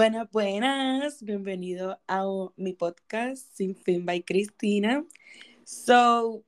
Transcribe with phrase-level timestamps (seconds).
[0.00, 1.22] Buenas, buenas.
[1.22, 2.24] Bienvenido a
[2.56, 5.04] mi podcast Sin Fin by Cristina.
[5.62, 6.42] So,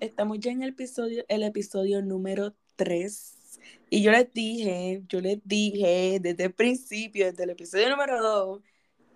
[0.00, 3.60] estamos ya en el episodio, el episodio número 3.
[3.90, 8.62] Y yo les dije, yo les dije desde el principio, desde el episodio número 2,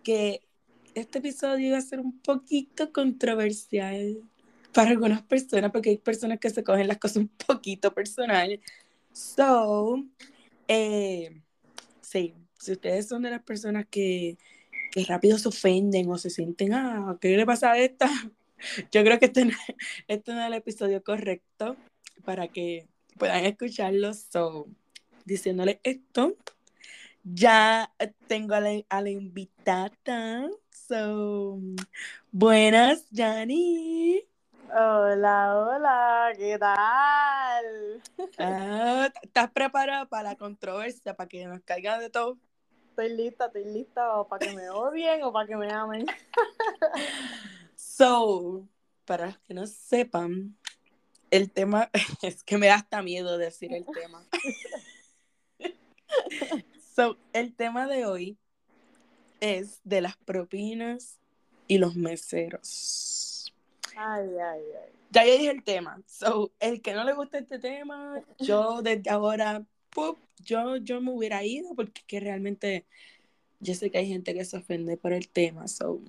[0.05, 0.47] que
[0.95, 4.23] este episodio iba a ser un poquito controversial
[4.73, 8.61] para algunas personas, porque hay personas que se cogen las cosas un poquito personal.
[9.13, 10.05] So,
[10.69, 11.43] eh,
[12.03, 14.37] sí, si ustedes son de las personas que,
[14.93, 18.09] que rápido se ofenden o se sienten, ah, ¿qué le pasa a esta?
[18.93, 19.49] Yo creo que este,
[20.09, 21.77] este no es el episodio correcto
[22.25, 22.87] para que
[23.19, 24.13] puedan escucharlo.
[24.13, 24.69] So,
[25.25, 26.37] diciéndole esto,
[27.25, 27.91] ya
[28.27, 30.51] tengo a la, a la invitada.
[30.71, 31.59] So,
[32.31, 34.23] buenas, Jani.
[34.73, 38.03] Hola, hola, ¿qué tal?
[38.39, 42.39] Ah, ¿Estás preparada para la controversia, para que nos caiga de todo?
[43.01, 46.05] Estoy lista, estoy lista para que me odien o para que me amen.
[47.75, 48.69] So,
[49.07, 50.55] para los que no sepan,
[51.31, 51.89] el tema,
[52.21, 54.23] es que me da hasta miedo decir el tema.
[56.95, 58.37] So, el tema de hoy
[59.41, 61.19] es de las propinas
[61.69, 63.51] y los meseros.
[63.97, 64.93] Ay, ay, ay.
[65.11, 66.03] Ya yo dije el tema.
[66.07, 69.65] So, el que no le gusta este tema, yo desde ahora,
[70.45, 72.85] yo, yo me hubiera ido porque que realmente
[73.61, 75.69] yo sé que hay gente que se ofende por el tema.
[75.69, 76.01] So,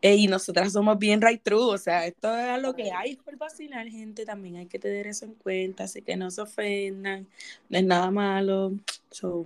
[0.00, 3.88] y nosotras somos bien right true, o sea, esto es lo que hay por vacilar,
[3.88, 7.26] gente, también hay que tener eso en cuenta, así que no se ofendan,
[7.68, 8.72] no es nada malo.
[9.10, 9.44] So,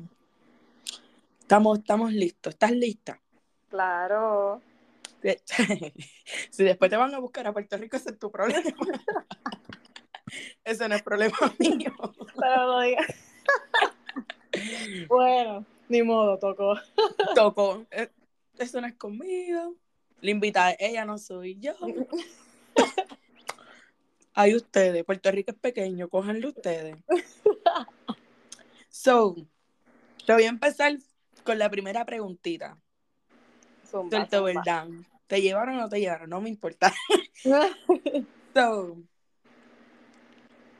[1.40, 3.18] estamos, estamos listos, ¿estás lista?
[3.70, 4.60] Claro.
[6.50, 8.62] si después te van a buscar a Puerto Rico, ese es tu problema.
[10.64, 11.92] Eso no es problema mío.
[12.38, 13.06] Pero lo digas.
[15.08, 16.74] bueno, ni modo, tocó.
[17.34, 17.86] Tocó.
[17.90, 18.10] Eh,
[18.58, 19.76] Eso no es conmigo.
[20.20, 21.74] La invitada, ella no soy yo.
[24.34, 25.04] Hay ustedes.
[25.04, 26.96] Puerto Rico es pequeño, cójanlo ustedes.
[28.88, 29.34] So,
[30.24, 30.96] te voy a empezar
[31.44, 32.78] con la primera preguntita.
[33.84, 34.40] Zumba, zumba.
[34.42, 34.88] ¿verdad?
[35.26, 36.30] ¿Te llevaron o no te llevaron?
[36.30, 36.92] No me importa.
[38.54, 39.02] So,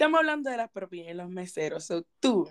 [0.02, 1.84] estamos hablando de las propinas y los meseros.
[1.84, 2.48] So, tú,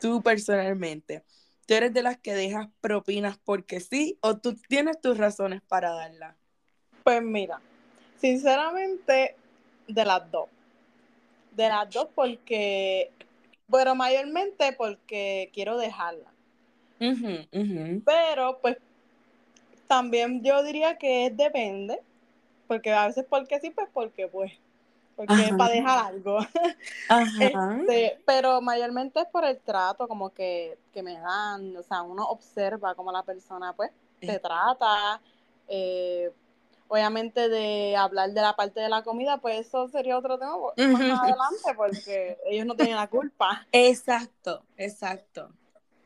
[0.00, 1.24] tú personalmente,
[1.66, 5.90] ¿tú eres de las que dejas propinas porque sí o tú tienes tus razones para
[5.90, 6.36] darlas?
[7.02, 7.60] Pues mira,
[8.20, 9.34] sinceramente,
[9.88, 10.48] de las dos.
[11.50, 13.10] De las dos porque,
[13.66, 16.32] bueno, mayormente porque quiero dejarla.
[17.00, 18.02] Ujú.
[18.06, 18.76] Pero pues
[19.88, 21.98] también yo diría que depende,
[22.68, 24.52] porque a veces porque sí, pues porque pues,
[25.26, 26.38] porque es para dejar algo.
[27.08, 27.76] Ajá.
[27.80, 32.24] Este, pero mayormente es por el trato como que, que me dan, o sea, uno
[32.28, 33.90] observa cómo la persona pues
[34.20, 34.38] te Eh.
[34.38, 35.20] trata.
[35.68, 36.30] eh,
[36.88, 40.68] obviamente de hablar de la parte de la comida, pues eso sería otro tema
[40.98, 43.66] más adelante, porque ellos no tienen la culpa.
[43.72, 45.48] Exacto, exacto.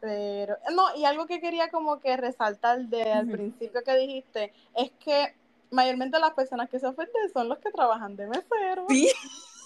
[0.00, 4.92] Pero, no, y algo que quería como que resaltar de al principio que dijiste, es
[5.04, 5.34] que
[5.70, 8.86] mayormente las personas que se ofenden son los que trabajan de mesero.
[8.88, 9.10] Sí,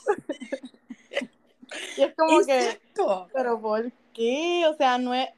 [1.97, 3.29] Y es como que, exacto.
[3.33, 4.67] pero ¿por qué?
[4.69, 5.29] O sea, no es,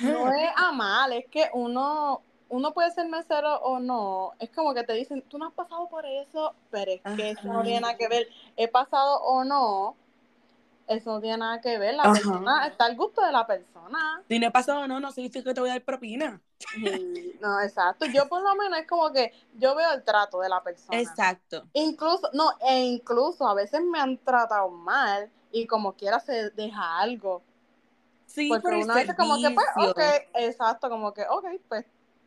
[0.00, 4.32] no es a mal, es que uno, uno puede ser mesero o no.
[4.38, 7.48] Es como que te dicen, tú no has pasado por eso, pero es que eso
[7.48, 8.28] no tiene nada que ver.
[8.56, 9.96] He pasado o no,
[10.92, 11.94] eso no tiene nada que ver.
[11.94, 12.12] La Ajá.
[12.12, 14.22] persona, está al gusto de la persona.
[14.28, 16.40] Si no he pasado no, no significa que te voy a dar propina.
[17.40, 18.06] No, exacto.
[18.06, 20.98] Yo por lo menos es como que yo veo el trato de la persona.
[20.98, 21.64] Exacto.
[21.72, 26.98] Incluso, no, e incluso a veces me han tratado mal y como quiera se deja
[26.98, 27.42] algo.
[28.26, 30.00] Sí, Porque por una vez como que, pues, ok,
[30.34, 31.84] exacto, como que, ok, pues,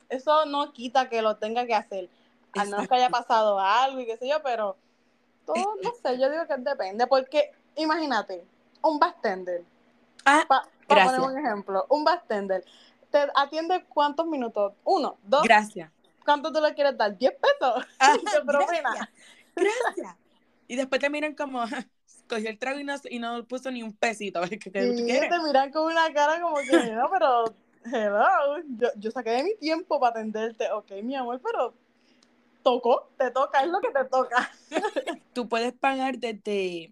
[0.10, 2.10] eso no quita que lo tenga que hacer.
[2.54, 4.78] Al menos que haya pasado algo y qué sé yo, pero
[5.46, 8.46] todo, no sé, yo digo que depende, porque imagínate,
[8.90, 9.64] un bartender,
[10.26, 11.16] Ah, para Gracias.
[11.16, 12.64] poner un ejemplo, un bartender,
[13.12, 15.92] te atiende cuántos minutos, uno, dos, gracias.
[16.24, 17.18] ¿cuánto tú le quieres dar?
[17.18, 17.86] ¿10 pesos?
[18.00, 19.10] Ah, gracias.
[19.56, 20.16] Gracias.
[20.68, 21.64] Y después te miran como,
[22.28, 24.42] cogió el trago y no, y no puso ni un pesito.
[24.50, 27.46] ¿Qué, qué, Y te miran con una cara como que, no, pero,
[27.86, 31.74] hello, yo, yo saqué de mi tiempo para atenderte, ok, mi amor, pero
[32.64, 34.52] tocó, te toca, es lo que te toca.
[35.34, 36.92] Tú puedes pagar desde,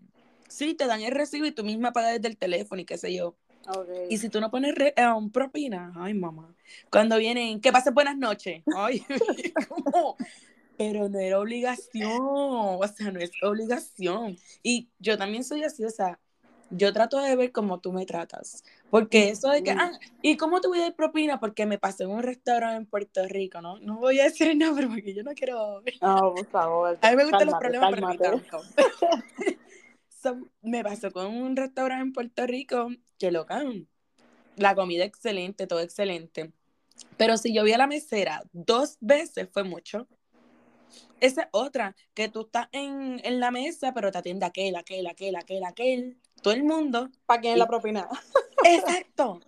[0.53, 3.13] sí, te dan el recibo y tú misma pagas desde el teléfono y qué sé
[3.13, 3.35] yo.
[3.67, 4.07] Okay.
[4.09, 6.53] Y si tú no pones re- um, propina, ay mamá,
[6.91, 9.03] cuando vienen, que pasen buenas noches, ay,
[9.67, 10.17] ¿cómo?
[10.77, 14.37] Pero no era obligación, o sea, no es obligación.
[14.63, 16.19] Y yo también soy así, o sea,
[16.71, 18.63] yo trato de ver cómo tú me tratas.
[18.89, 19.91] Porque eso de que, ah,
[20.21, 21.39] ¿y cómo te voy a dar propina?
[21.39, 23.79] Porque me pasé en un restaurante en Puerto Rico, ¿no?
[23.79, 25.83] No voy a decir el nombre porque yo no quiero...
[26.01, 26.97] No, por favor.
[27.01, 28.41] A mí me gustan los problemas, pero
[30.61, 33.63] me pasó con un restaurante en Puerto Rico que loca,
[34.55, 36.51] la comida excelente, todo excelente.
[37.17, 40.07] Pero si yo vi a la mesera dos veces fue mucho.
[41.19, 45.07] Esa es otra, que tú estás en, en la mesa, pero te atiende aquel, aquel,
[45.07, 47.09] aquel, aquel, aquel, todo el mundo.
[47.25, 48.07] ¿Para quién es la propina?
[48.65, 49.39] Exacto.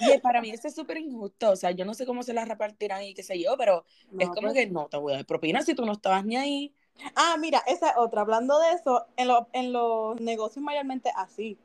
[0.00, 1.50] Y para mí eso es súper injusto.
[1.50, 3.84] O sea, yo no sé cómo se la repartirán y qué sé yo, pero
[4.18, 4.54] es como pues.
[4.54, 6.74] que no te voy a dar propina si tú no estabas ni ahí.
[7.16, 8.22] Ah, mira, esa es otra.
[8.22, 11.58] Hablando de eso, en, en los negocios mayormente así.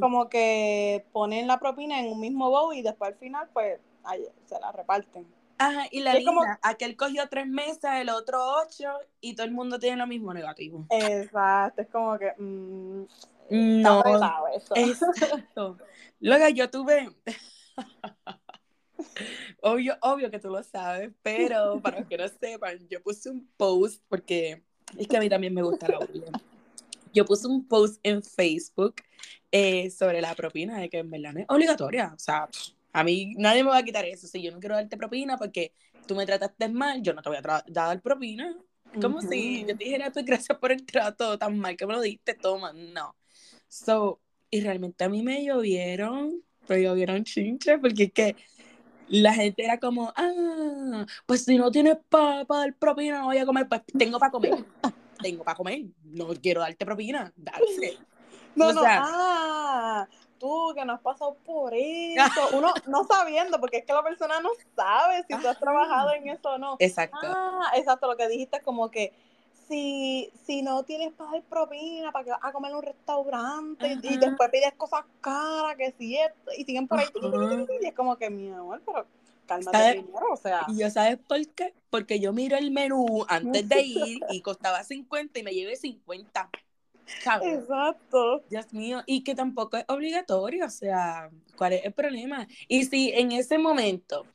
[0.00, 4.26] Como que ponen la propina en un mismo bowl y después al final, pues, ahí,
[4.46, 5.26] se la reparten.
[5.58, 6.42] Ajá, y la como...
[6.62, 8.88] aquel cogió tres mesas, el otro ocho,
[9.20, 10.86] y todo el mundo tiene lo mismo negativo.
[10.90, 12.32] Exacto, es como que.
[12.36, 13.04] Mm,
[13.50, 14.02] no,
[14.54, 14.74] eso.
[14.74, 15.78] exacto.
[16.20, 17.10] Luego yo tuve.
[19.62, 23.48] obvio, obvio que tú lo sabes, pero para los que no sepan, yo puse un
[23.56, 24.62] post porque
[24.98, 26.32] es que a mí también me gusta la bulla.
[27.12, 28.96] Yo puse un post en Facebook
[29.52, 32.12] eh, sobre la propina, de que en verdad es obligatoria.
[32.14, 32.48] O sea,
[32.92, 34.26] a mí nadie me va a quitar eso.
[34.26, 35.72] Si yo no quiero darte propina porque
[36.06, 38.56] tú me trataste mal, yo no te voy a dar propina.
[39.00, 42.00] Como si yo te dijera, pues gracias por el trato tan mal que me lo
[42.00, 42.72] diste, toma.
[42.72, 43.16] No.
[43.68, 48.36] So, y realmente a mí me llovieron, me llovieron chinches, porque es que
[49.08, 53.38] la gente era como, ah, pues si no tienes para pa dar propina, no voy
[53.38, 54.64] a comer, pues tengo para comer.
[55.20, 57.98] tengo para comer, no quiero darte propina, dale.
[58.56, 60.06] No, no, ah,
[60.38, 64.38] tú que no has pasado por eso, uno no sabiendo, porque es que la persona
[64.40, 66.76] no sabe si tú has trabajado en eso o no.
[66.78, 67.18] Exacto.
[67.20, 69.12] Ah, exacto, lo que dijiste es como que
[69.68, 73.98] si, si no tienes para dar propina, para que vas a comer en un restaurante
[74.02, 77.06] y después pides cosas caras, que si esto, y siguen por ahí,
[77.82, 79.06] y es como que mi amor, pero
[79.46, 80.66] cálmate primero, o sea.
[80.68, 81.74] ¿Y yo sabes por qué?
[81.90, 86.50] Porque yo miro el menú antes de ir y costaba 50 y me llevé 50.
[87.42, 88.42] Exacto.
[88.48, 92.46] Dios mío, y que tampoco es obligatorio, o sea, ¿cuál es el problema?
[92.68, 94.26] Y si en ese momento,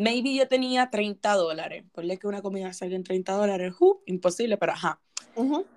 [0.00, 4.56] maybe yo tenía 30 dólares, ponle que una comida salga en 30 dólares, uh, imposible,
[4.56, 4.98] pero ajá,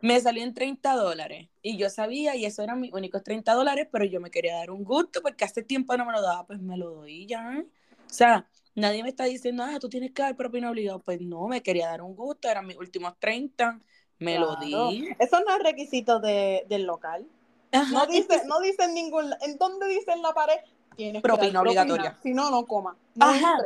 [0.02, 3.88] me salió en 30 dólares y yo sabía, y eso eran mis únicos 30 dólares,
[3.92, 6.60] pero yo me quería dar un gusto porque hace tiempo no me lo daba, pues
[6.60, 7.64] me lo doy ya.
[8.10, 11.00] O sea, nadie me está diciendo, ah, tú tienes que dar propina obligado.
[11.00, 13.80] Pues no, me quería dar un gusto, eran mis últimos 30
[14.20, 15.10] me lo di.
[15.20, 17.28] Eso no es requisito de, del local.
[17.92, 20.56] no dice, no dice en ningún, ¿en dónde dice en la pared?
[20.96, 22.18] Tienes propina obligatoria.
[22.22, 22.96] Si no, no coma.
[23.20, 23.58] ajá,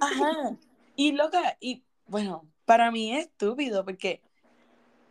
[0.00, 0.56] ajá.
[0.96, 4.20] Y loca, y bueno, para mí es estúpido porque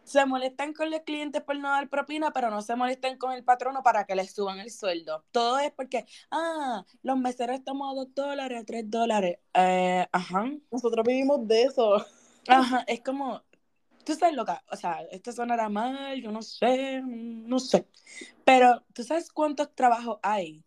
[0.03, 3.43] se molestan con los clientes por no dar propina, pero no se molestan con el
[3.43, 5.25] patrono para que les suban el sueldo.
[5.31, 9.39] Todo es porque, ah, los meseros estamos a dos dólares, a tres dólares.
[9.53, 10.49] Eh, ajá.
[10.71, 12.05] Nosotros vivimos de eso.
[12.47, 13.43] Ajá, es como,
[14.05, 17.85] tú sabes loca, o sea, esto sonará mal, yo no sé, no sé,
[18.45, 20.63] pero tú sabes cuántos trabajos hay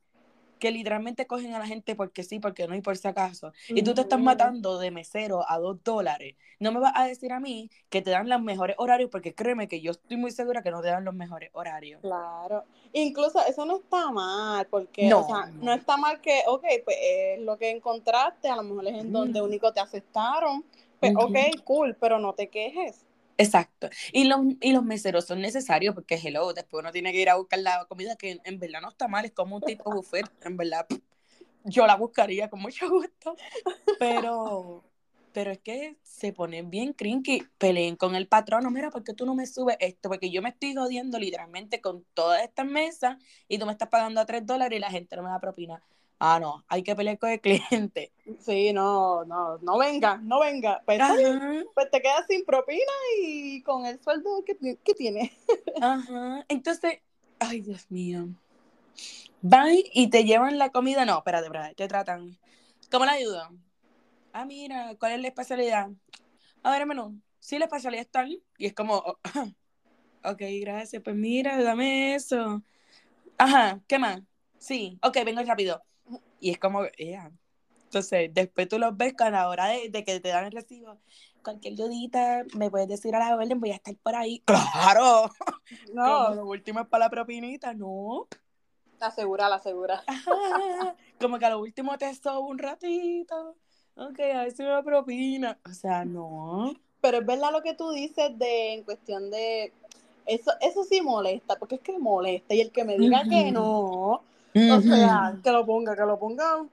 [0.61, 3.53] que literalmente cogen a la gente porque sí, porque no y por si acaso.
[3.69, 6.37] Y tú te estás matando de mesero a dos dólares.
[6.61, 9.67] No me vas a decir a mí que te dan los mejores horarios porque créeme
[9.67, 12.01] que yo estoy muy segura que no te dan los mejores horarios.
[12.03, 12.65] Claro.
[12.93, 15.73] Incluso eso no está mal porque, no, o sea, no.
[15.73, 19.43] está mal que, ok, pues es lo que encontraste, a lo mejor es en donde
[19.43, 20.65] único te aceptaron.
[21.01, 23.07] Pues, ok, cool, pero no te quejes.
[23.41, 23.89] Exacto.
[24.13, 27.37] Y los, y los meseros son necesarios porque, hello, después uno tiene que ir a
[27.37, 30.59] buscar la comida que en, verdad no está mal, es como un tipo buffet, en
[30.59, 30.87] verdad
[31.65, 33.35] yo la buscaría con mucho gusto,
[33.99, 34.85] pero,
[35.33, 39.25] pero es que se ponen bien crinky, peleen con el patrón, mira, ¿por qué tú
[39.25, 40.11] no me subes esto?
[40.11, 43.17] Porque yo me estoy jodiendo literalmente con todas estas mesas
[43.49, 45.83] y tú me estás pagando a tres dólares y la gente no me da propina
[46.21, 48.13] ah, no, hay que pelear con el cliente.
[48.39, 50.83] Sí, no, no, no venga, no venga.
[50.87, 51.01] Pues,
[51.75, 55.33] pues te quedas sin propina y con el sueldo que, que tienes.
[55.83, 57.01] Ajá, entonces,
[57.41, 58.29] ay, Dios mío.
[59.43, 62.39] Van y te llevan la comida, no, espérate, espérate, te tratan.
[62.91, 63.65] ¿Cómo la ayudan?
[64.33, 65.89] Ah, mira, ¿cuál es la especialidad?
[66.63, 67.21] A ver, menú.
[67.39, 68.43] Sí, la especialidad está ahí.
[68.59, 69.19] Y es como, oh,
[70.25, 72.63] ok, gracias, pues mira, dame eso.
[73.39, 74.21] Ajá, ¿qué más?
[74.59, 75.83] Sí, ok, vengo rápido.
[76.41, 77.31] Y es como, yeah.
[77.85, 80.99] Entonces, después tú los ves con la hora de, que te dan el recibo.
[81.43, 84.43] Cualquier dudita, me puedes decir a la orden, voy a estar por ahí.
[84.47, 85.31] ¡Claro!
[85.95, 86.35] No.
[86.35, 88.27] lo último es para la propinita, no.
[88.99, 90.03] Asegura, la asegura.
[91.21, 93.57] Como que a lo último te sobo un ratito.
[93.95, 95.59] Ok, a ver si me propina.
[95.65, 96.75] O sea, no.
[97.01, 99.73] Pero es verdad lo que tú dices de en cuestión de
[100.27, 102.55] eso, eso sí molesta, porque es que molesta.
[102.55, 104.23] Y el que me diga que no,
[104.55, 106.65] o sea, que lo ponga, que lo ponga,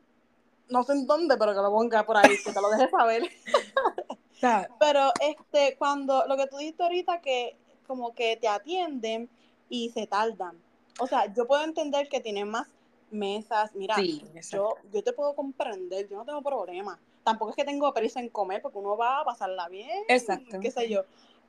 [0.70, 3.24] no sé en dónde, pero que lo ponga por ahí, que te lo deje saber.
[4.80, 9.30] pero este, cuando, lo que tú dijiste ahorita, que como que te atienden
[9.70, 10.58] y se tardan.
[11.00, 12.68] O sea, yo puedo entender que tienen más
[13.12, 13.74] mesas.
[13.76, 13.96] Mira,
[14.52, 17.00] yo, yo te puedo comprender, yo no tengo problema.
[17.24, 20.04] Tampoco es que tengo prisa en comer porque uno va a pasarla bien.
[20.08, 20.60] Exacto.
[20.60, 21.04] Qué sé yo.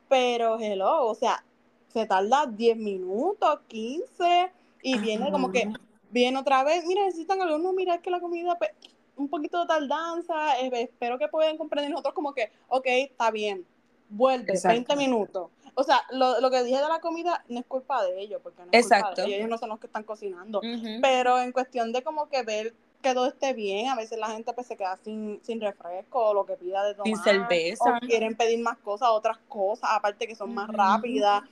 [0.08, 1.44] Pero, hello, o sea,
[1.92, 5.70] se tarda 10 minutos, 15 y viene como que,
[6.10, 8.70] viene otra vez, mira, necesitan algo, no, mira, es que la comida, pues,
[9.16, 13.66] un poquito de tardanza, eh, espero que puedan comprender nosotros como que, ok, está bien,
[14.08, 15.50] vuelve, 20 minutos.
[15.74, 18.62] O sea, lo, lo, que dije de la comida no es culpa de ellos, porque
[18.62, 19.06] no es Exacto.
[19.06, 20.60] culpa de ellos, ellos no son los que están cocinando.
[21.00, 24.52] Pero en cuestión de como que ver que todo esté bien, a veces la gente
[24.52, 27.06] pues se queda sin, sin refresco o lo que pida de tomar.
[27.06, 27.96] Sin cerveza.
[27.96, 31.42] O quieren pedir más cosas, otras cosas, aparte que son más rápidas.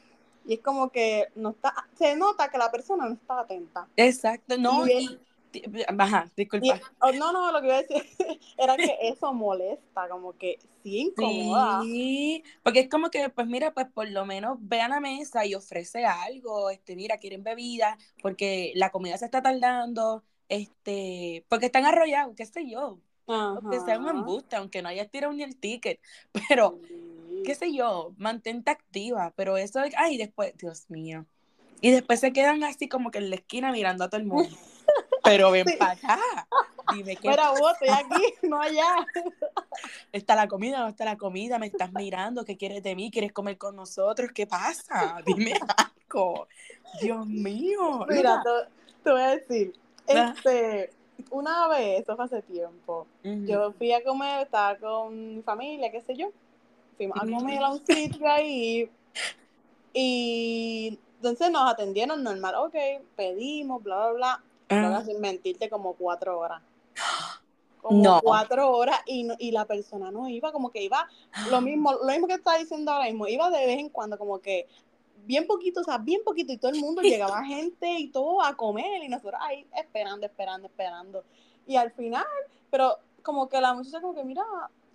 [0.47, 3.89] Y es como que no está, se nota que la persona no está atenta.
[3.97, 5.19] Exacto, no, y,
[5.99, 6.81] Ajá, disculpa.
[7.01, 8.05] Oh, no, no, lo que iba a decir
[8.59, 11.83] era que eso molesta, como que sí incomoda.
[11.83, 15.47] Sí, porque es como que, pues mira, pues por lo menos ve a la mesa
[15.47, 21.67] y ofrece algo, este, mira, quieren bebida, porque la comida se está tardando, este, porque
[21.67, 22.99] están arrollados, qué sé yo.
[23.29, 26.01] Aunque sea un embuste, aunque no hayas tirado ni el ticket,
[26.49, 26.79] pero,
[27.47, 31.25] qué sé yo, mantente activa, pero eso, ay, después, Dios mío.
[31.81, 34.49] Y después se quedan así como que en la esquina mirando a todo el mundo.
[35.23, 36.19] Pero ven para acá.
[36.95, 37.29] Dime qué.
[37.29, 39.05] Pero vos, estoy aquí, no allá.
[40.13, 41.59] ¿Está la comida no está la comida?
[41.59, 42.45] ¿Me estás mirando?
[42.45, 43.11] ¿Qué quieres de mí?
[43.11, 44.31] ¿Quieres comer con nosotros?
[44.33, 45.21] ¿Qué pasa?
[45.27, 45.53] Dime
[46.09, 46.47] algo.
[47.01, 48.07] Dios mío.
[48.09, 48.41] Mira,
[49.03, 49.73] te, voy a decir.
[50.09, 50.33] Ah.
[50.37, 50.91] Este,
[51.31, 56.01] una vez, eso fue hace tiempo, yo fui a comer, estaba con mi familia, qué
[56.03, 56.31] sé yo.
[56.97, 58.91] Fuimos a comer a un sitio ahí.
[59.93, 62.75] Y entonces nos atendieron normal, ok,
[63.17, 65.01] pedimos, bla, bla, bla.
[65.01, 65.05] Uh.
[65.05, 66.63] sin mentirte, como cuatro horas.
[67.81, 71.09] Como cuatro horas y, y la persona no iba, como que iba
[71.51, 74.41] lo mismo, lo mismo que está diciendo ahora mismo, iba de vez en cuando, como
[74.41, 74.67] que
[75.27, 78.57] bien poquito, o sea, bien poquito, y todo el mundo llegaba gente y todo a
[78.57, 81.25] comer, y nosotros ahí esperando, esperando, esperando.
[81.67, 82.25] Y al final,
[82.71, 84.45] pero como que la muchacha como que, mira,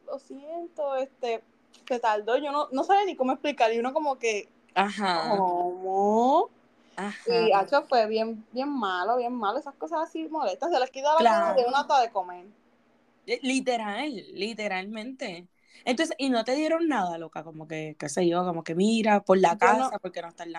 [0.05, 1.43] lo siento, este,
[1.88, 5.30] se tardó, yo no, no sabía ni cómo explicar, y uno como que, Ajá.
[5.30, 6.50] ¿cómo?
[7.28, 11.13] Y hecho fue bien, bien malo, bien malo, esas cosas así molestas, se les quita
[11.13, 11.62] la claro.
[11.62, 12.46] de una de comer.
[13.28, 15.48] Eh, literal, literalmente.
[15.86, 19.22] Entonces, y no te dieron nada, loca, como que, qué sé yo, como que mira,
[19.22, 20.56] por la casa, porque no está el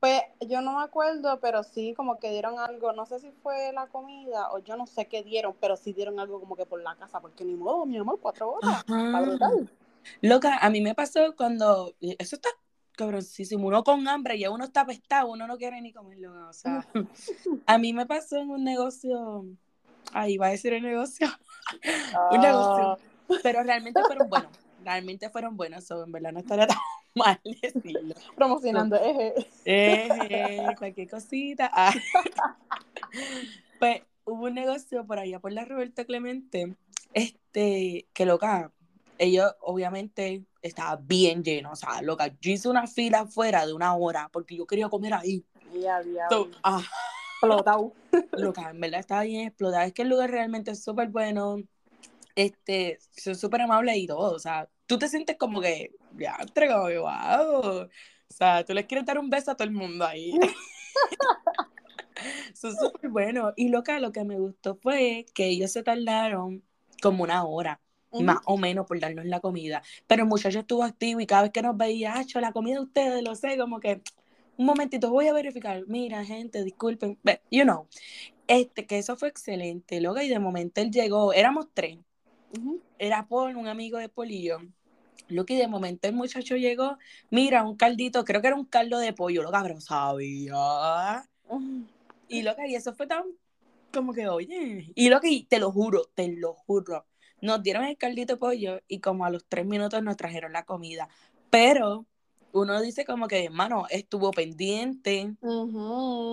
[0.00, 3.72] Pues yo no me acuerdo, pero sí como que dieron algo, no sé si fue
[3.72, 6.82] la comida o yo no sé qué dieron, pero sí dieron algo como que por
[6.82, 8.84] la casa, porque ni modo, mi amor, cuatro horas.
[10.20, 12.48] Loca, a mí me pasó cuando, eso está
[12.98, 13.68] cabroncísimo.
[13.68, 16.48] Uno con hambre y uno está apestado, uno no quiere ni comerlo.
[16.48, 16.86] O sea,
[17.66, 19.46] a mí me pasó en un negocio,
[20.12, 21.28] ahí va a decir el negocio,
[22.32, 22.98] un negocio, ah.
[23.42, 24.50] pero realmente fueron buenos,
[24.84, 26.76] realmente fueron buenos, en verdad no estaría tan
[27.14, 28.14] mal decirlo.
[28.34, 29.34] Promocionando, eje.
[29.64, 31.70] Eje, cualquier cosita.
[31.72, 31.94] Ah.
[33.78, 36.74] Pues hubo un negocio por allá por la Roberto Clemente,
[37.14, 38.72] este, que loca,
[39.18, 43.94] ellos obviamente estaba bien lleno, o sea, loca, yo hice una fila afuera de una
[43.94, 45.44] hora porque yo quería comer ahí.
[45.74, 46.28] Ya, ya.
[46.62, 46.82] ah,
[47.40, 47.92] explotado.
[48.32, 49.84] Loca, en verdad estaba bien explotado.
[49.84, 51.58] Es que el lugar realmente es súper bueno,
[52.34, 56.88] este, son súper amables y todo, o sea, tú te sientes como que, ya, entregado,
[56.88, 57.88] wow.
[58.30, 60.32] O sea, tú les quieres dar un beso a todo el mundo ahí.
[62.54, 63.52] son súper buenos.
[63.56, 66.62] Y loca, lo que me gustó fue que ellos se tardaron
[67.00, 67.80] como una hora
[68.12, 69.82] más o menos por darnos la comida.
[70.06, 72.82] Pero el muchacho estuvo activo y cada vez que nos veía, hecho la comida de
[72.82, 74.02] ustedes, lo sé, como que
[74.56, 75.84] un momentito, voy a verificar.
[75.86, 77.18] Mira, gente, disculpen,
[77.50, 77.86] you know.
[78.48, 81.98] Este, que eso fue excelente, luego y de momento él llegó, éramos tres.
[82.98, 84.58] Era Paul, un amigo de Polillo.
[85.28, 86.96] Lo que de momento el muchacho llegó,
[87.30, 91.28] mira, un caldito, creo que era un caldo de pollo, lo cabrón sabía.
[92.28, 93.24] Y lo que, y eso fue tan
[93.92, 97.06] como que, oye, y lo que, te lo juro, te lo juro,
[97.40, 100.64] nos dieron el caldito de pollo y como a los tres minutos nos trajeron la
[100.64, 101.08] comida.
[101.50, 102.06] Pero
[102.52, 105.34] uno dice como que, hermano, estuvo pendiente,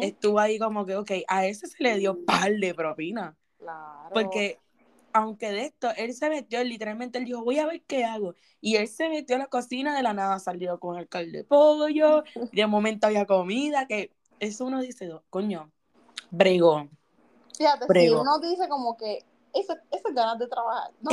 [0.01, 3.37] estuvo ahí como que, ok, a ese se le dio par de propina.
[3.57, 4.09] Claro.
[4.13, 4.59] Porque
[5.13, 8.35] aunque de esto, él se metió, literalmente, él dijo, voy a ver qué hago.
[8.59, 11.45] Y él se metió a la cocina, de la nada salió con el caldo de
[11.45, 15.71] pollo, de momento había comida, que eso uno dice, coño,
[16.31, 16.89] bregón.
[17.57, 19.23] Fíjate, si uno dice como que
[19.55, 20.91] esas ganas de trabajar.
[21.01, 21.11] No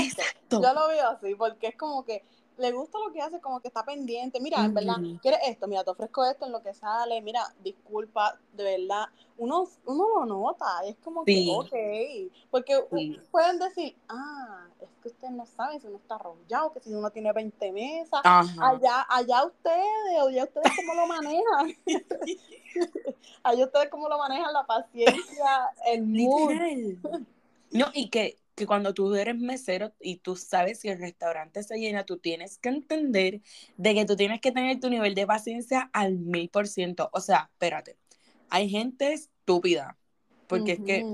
[0.61, 2.22] yo lo veo así, porque es como que
[2.58, 4.40] le gusta lo que hace, como que está pendiente.
[4.40, 5.66] Mira, en verdad, ¿quieres esto?
[5.66, 7.20] Mira, te ofrezco esto en lo que sale.
[7.20, 9.06] Mira, disculpa, de verdad.
[9.38, 12.32] Uno, uno lo nota, es como que, ok.
[12.50, 12.84] Porque
[13.30, 17.11] pueden decir, ah, es que ustedes no saben si uno está arrollado, que si uno
[17.11, 18.20] tiene 20 mesas.
[18.22, 21.76] Allá, allá ustedes, o ya ustedes cómo lo manejan.
[23.42, 26.52] allá ustedes cómo lo manejan, la paciencia, el mood.
[27.72, 31.78] No, y que que cuando tú eres mesero y tú sabes que el restaurante se
[31.78, 33.40] llena, tú tienes que entender
[33.76, 37.08] de que tú tienes que tener tu nivel de paciencia al mil por ciento.
[37.12, 37.96] O sea, espérate,
[38.50, 39.96] hay gente estúpida,
[40.48, 41.06] porque es que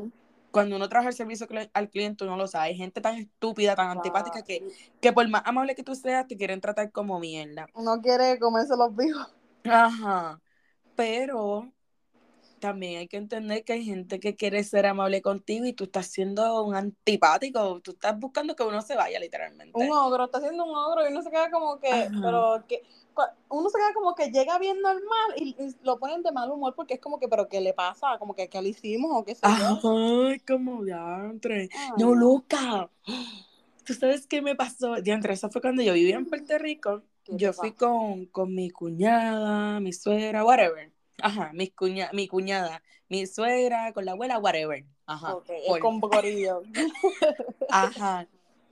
[0.51, 3.91] cuando uno trabaja el servicio al cliente uno lo sabe, hay gente tan estúpida, tan
[3.91, 4.65] antipática que,
[5.01, 7.69] que por más amable que tú seas, te quieren tratar como mierda.
[7.75, 9.29] Uno quiere comerse los vivos.
[9.65, 10.41] Ajá,
[10.97, 11.73] pero
[12.59, 16.07] también hay que entender que hay gente que quiere ser amable contigo y tú estás
[16.07, 19.73] siendo un antipático, tú estás buscando que uno se vaya literalmente.
[19.75, 22.83] Un ogro, está siendo un ogro y uno se queda como que, pero que
[23.49, 26.95] uno se queda como que llega bien normal y, lo ponen de mal humor porque
[26.95, 28.19] es como que, pero ¿qué le pasa?
[28.19, 30.29] Como que, ¿qué le hicimos o qué sé yo?
[30.29, 31.69] Ay, como diantre.
[31.99, 32.91] No, Luca.
[33.85, 34.97] ¿Tú sabes qué me pasó?
[34.97, 37.03] Diantre, eso fue cuando yo vivía en Puerto Rico.
[37.27, 43.27] Yo fui con, con mi cuñada, mi suegra, whatever Ajá, mi, cuña, mi cuñada, mi
[43.27, 44.85] suegra, con la abuela, whatever.
[45.07, 45.35] Ajá.
[45.37, 46.63] Okay, con bocorillo.
[47.71, 48.27] Ajá.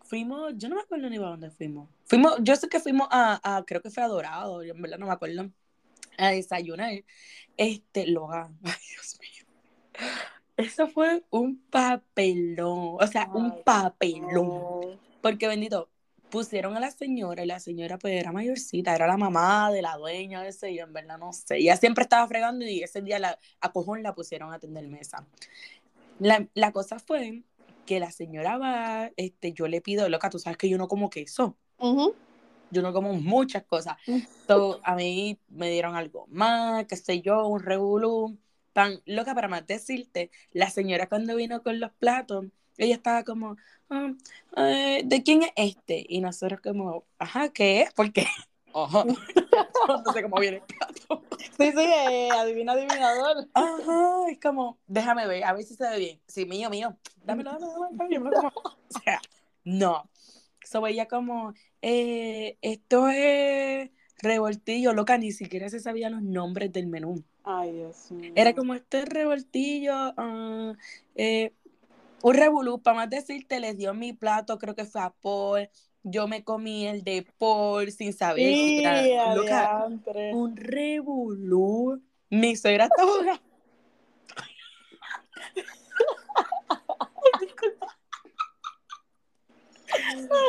[0.04, 1.88] Fuimos, yo no me acuerdo ni a dónde fuimos.
[2.04, 4.98] Fuimos, yo sé que fuimos a, a, creo que fue a Dorado, yo en verdad
[4.98, 5.50] no me acuerdo,
[6.16, 6.92] a desayunar.
[7.56, 9.46] Este, Logan, ay Dios mío.
[10.56, 14.98] Eso fue un papelón, o sea, un papelón.
[15.20, 15.88] Porque bendito,
[16.30, 19.96] pusieron a la señora y la señora pues era mayorcita, era la mamá de la
[19.96, 21.56] dueña, ese, y en verdad no sé.
[21.56, 25.26] Ella siempre estaba fregando y ese día la, a cojón la pusieron a atender mesa.
[26.18, 27.42] La, la cosa fue
[27.86, 31.08] que la señora va, este, yo le pido, loca, tú sabes que yo no como
[31.08, 31.56] queso.
[32.70, 33.96] Yo no como muchas cosas.
[34.06, 38.36] Entonces, a mí me dieron algo más, qué sé yo, un revolú.
[38.72, 42.44] Tan loca para más decirte, la señora cuando vino con los platos,
[42.78, 43.56] ella estaba como,
[43.90, 44.12] ah,
[44.56, 46.04] eh, ¿de quién es este?
[46.08, 47.92] Y nosotros como, ajá, ¿qué es?
[47.92, 48.26] Porque,
[48.72, 49.04] ojo,
[50.04, 51.22] no sé cómo viene el plato.
[51.58, 53.48] Sí, sí, eh, adivina, adivinador.
[53.54, 56.20] Ajá, es como, déjame ver, a ver si se ve bien.
[56.26, 58.52] Sí, mío, mío, dámelo, dámelo, dámelo,
[58.94, 59.20] O sea,
[59.64, 60.08] no.
[60.64, 66.86] So ella como, eh, esto es revoltillo, loca, ni siquiera se sabía los nombres del
[66.86, 67.22] menú.
[67.44, 68.32] Ay, Dios mío.
[68.34, 70.74] Era como, este revoltillo, uh,
[71.14, 71.52] eh,
[72.22, 75.68] un revolú, para más decirte, les dio mi plato, creo que fue a Paul.
[76.02, 78.54] Yo me comí el de Paul sin saber.
[78.54, 78.84] Sí,
[80.32, 82.02] un revolú.
[82.30, 83.40] Mi suegra estaba.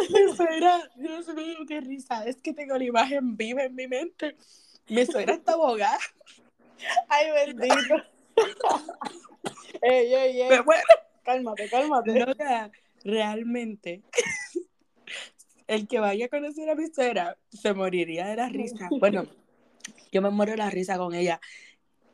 [0.09, 2.25] mi suegra, Dios mío, qué risa.
[2.25, 4.35] Es que tengo la imagen viva en mi mente.
[4.89, 5.97] Mi suegra está abogada.
[7.09, 7.95] Ay, bendito.
[9.81, 10.59] ey, ey, ey.
[10.63, 10.83] Bueno
[11.27, 12.25] cálmate, cálmate.
[13.03, 14.01] realmente,
[15.67, 18.87] el que vaya a conocer a mi suegra se moriría de la risa.
[18.99, 19.25] Bueno,
[20.11, 21.41] yo me muero de la risa con ella.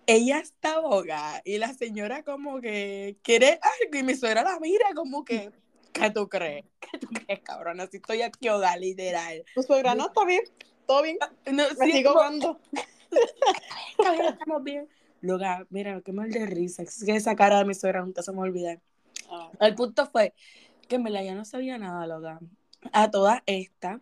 [0.07, 4.87] Ella está boga y la señora como que quiere algo y mi suegra la mira
[4.95, 5.51] como que,
[5.93, 6.65] ¿qué tú crees?
[6.79, 7.79] ¿Qué tú crees, cabrón?
[7.79, 9.45] Así estoy aquí hogar, literal.
[9.53, 10.41] Tu suegra no está bien,
[10.87, 11.19] todo bien.
[11.51, 12.59] No, me sigo jugando.
[14.29, 14.89] estamos bien.
[15.21, 16.83] Luego, mira, qué mal de risa.
[16.83, 18.81] Es que esa cara de mi suegra nunca se me olvida.
[19.59, 20.33] El punto fue
[20.87, 22.39] que en verdad ya no sabía nada, loca.
[22.91, 24.01] A toda esta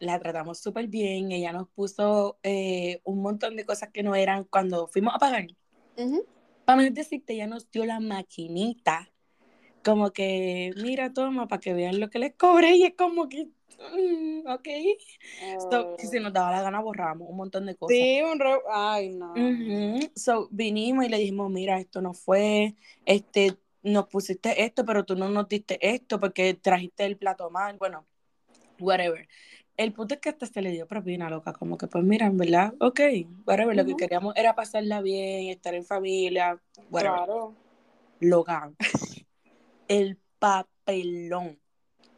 [0.00, 1.32] la tratamos súper bien.
[1.32, 5.46] Ella nos puso eh, un montón de cosas que no eran cuando fuimos a pagar.
[6.64, 9.10] Para mí decirte, ella nos dio la maquinita.
[9.84, 12.76] Como que, mira, toma, para que vean lo que les cobré.
[12.76, 14.68] Y es como que, mm, ok.
[15.98, 17.96] si se nos daba la gana, borramos un montón de cosas.
[17.96, 18.40] Sí, un
[18.70, 19.34] Ay, no.
[20.14, 22.74] So, vinimos y le dijimos, mira, esto no fue,
[23.06, 27.76] este, nos pusiste esto, pero tú no nos diste esto porque trajiste el plato mal,
[27.78, 28.06] bueno,
[28.78, 29.28] whatever.
[29.76, 32.36] El punto es que hasta se le dio propina, loca, como que pues mira, en
[32.36, 33.00] verdad, ok,
[33.46, 36.60] whatever, lo que queríamos era pasarla bien, estar en familia,
[36.90, 37.16] whatever.
[37.18, 37.54] Claro.
[38.20, 38.76] Logan,
[39.88, 41.60] el papelón,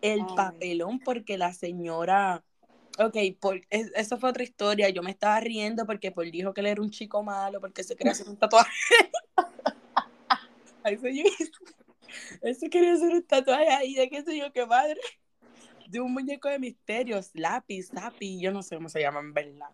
[0.00, 2.42] el papelón porque la señora,
[2.98, 6.68] ok, por, eso fue otra historia, yo me estaba riendo porque Paul dijo que él
[6.68, 8.70] era un chico malo, porque se quería hacer un tatuaje.
[10.82, 11.24] Ahí se yo.
[12.42, 15.00] Eso quería hacer un tatuaje ahí de qué sé yo, qué madre.
[15.88, 19.70] De un muñeco de misterios, lápiz, lápiz, yo no sé cómo se llaman, ¿verdad?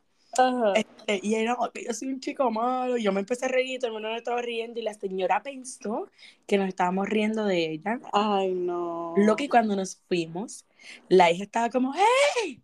[0.75, 2.97] Este, y era, yo soy un chico malo.
[2.97, 4.81] Yo me empecé a reír, todo el mundo me estaba riendo.
[4.81, 6.11] Y la señora pensó
[6.47, 8.01] que nos estábamos riendo de ella.
[8.12, 9.14] Ay, no.
[9.16, 10.64] Lo que cuando nos fuimos,
[11.09, 12.62] la hija estaba como, ¡Hey!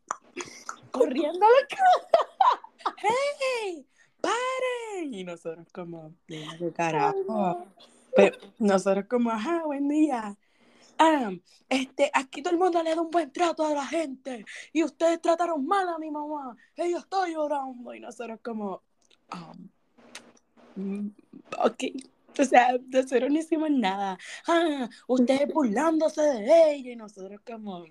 [0.90, 1.46] corriendo
[2.98, 3.86] ¡Hey!
[4.20, 5.14] ¡Paren!
[5.14, 7.66] Y nosotros como, ¿qué carajo?
[8.14, 10.36] Pero nosotros como, ajá, buen día.
[10.98, 11.32] Ah,
[11.68, 15.20] este, aquí todo el mundo le da un buen trato a la gente y ustedes
[15.20, 16.56] trataron mal a mi mamá.
[16.76, 18.82] Ella está llorando y nosotros como,
[20.76, 21.10] um,
[21.58, 21.84] ok.
[22.38, 24.18] O sea, nosotros no hicimos nada.
[24.46, 27.84] Ah, ustedes burlándose de ella y nosotros como,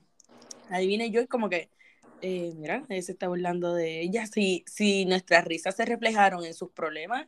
[0.69, 1.69] ahí vine yo y como que,
[2.21, 4.25] eh, mira, ella se está burlando de ella.
[4.27, 7.27] Si, si nuestras risas se reflejaron en sus problemas,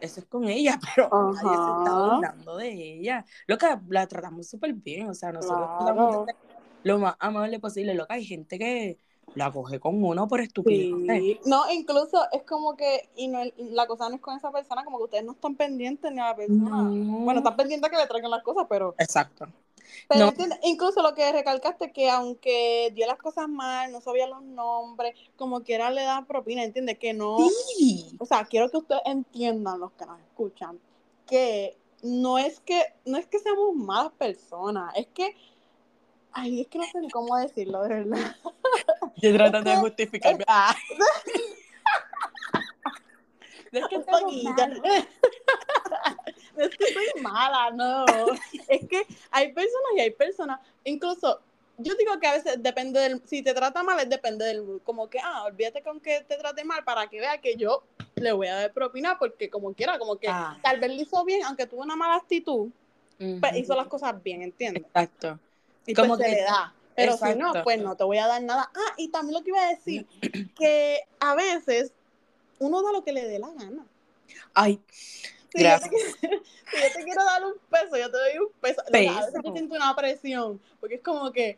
[0.00, 3.24] eso es con ella, pero nadie se está burlando de ella.
[3.46, 6.26] Loca, la tratamos súper bien, o sea, nosotros tratamos
[6.82, 7.94] lo más amable posible.
[7.94, 8.98] Loca, hay gente que
[9.34, 11.40] la coge con uno por estupidez.
[11.46, 14.98] No, incluso es como que, y no, la cosa no es con esa persona, como
[14.98, 16.82] que ustedes no están pendientes ni a la persona.
[16.88, 18.94] Bueno, están pendientes que le traigan las cosas, pero.
[18.98, 19.46] Exacto.
[20.08, 25.14] Pero incluso lo que recalcaste que aunque dio las cosas mal, no sabía los nombres,
[25.36, 26.98] como quiera le da propina, ¿entiendes?
[26.98, 27.36] Que no.
[28.18, 30.78] O sea, quiero que ustedes entiendan, los que nos escuchan,
[31.26, 35.34] que no es que, no es que seamos malas personas, es que.
[36.36, 38.36] Ay, es que no sé ni cómo decirlo, de verdad.
[39.16, 40.44] Yo tratando de justificarme.
[40.48, 40.74] Ah.
[43.72, 43.96] es que
[46.56, 48.04] no es que soy mala, no.
[48.68, 50.60] Es que hay personas y hay personas.
[50.84, 51.40] Incluso,
[51.78, 53.22] yo digo que a veces depende del.
[53.26, 54.80] Si te trata mal, es depende del.
[54.84, 57.82] Como que, ah, olvídate con que te trate mal para que vea que yo
[58.16, 60.58] le voy a dar propina, porque como quiera, como que ah.
[60.62, 62.68] tal vez lo hizo bien, aunque tuvo una mala actitud,
[63.18, 64.84] pues hizo las cosas bien, ¿entiendes?
[64.84, 65.38] Exacto.
[65.86, 66.74] Y como pues se le da.
[66.96, 68.70] Pero si no, pues no te voy a dar nada.
[68.74, 70.06] Ah, y también lo que iba a decir,
[70.56, 71.92] que a veces
[72.58, 73.84] uno da lo que le dé la gana.
[74.54, 74.80] Ay,
[75.54, 75.92] Gracias.
[76.74, 78.80] Si yo, te, quiero dar un peso, yo te doy un peso.
[78.80, 81.56] a veces yo siento una presión, porque es como que,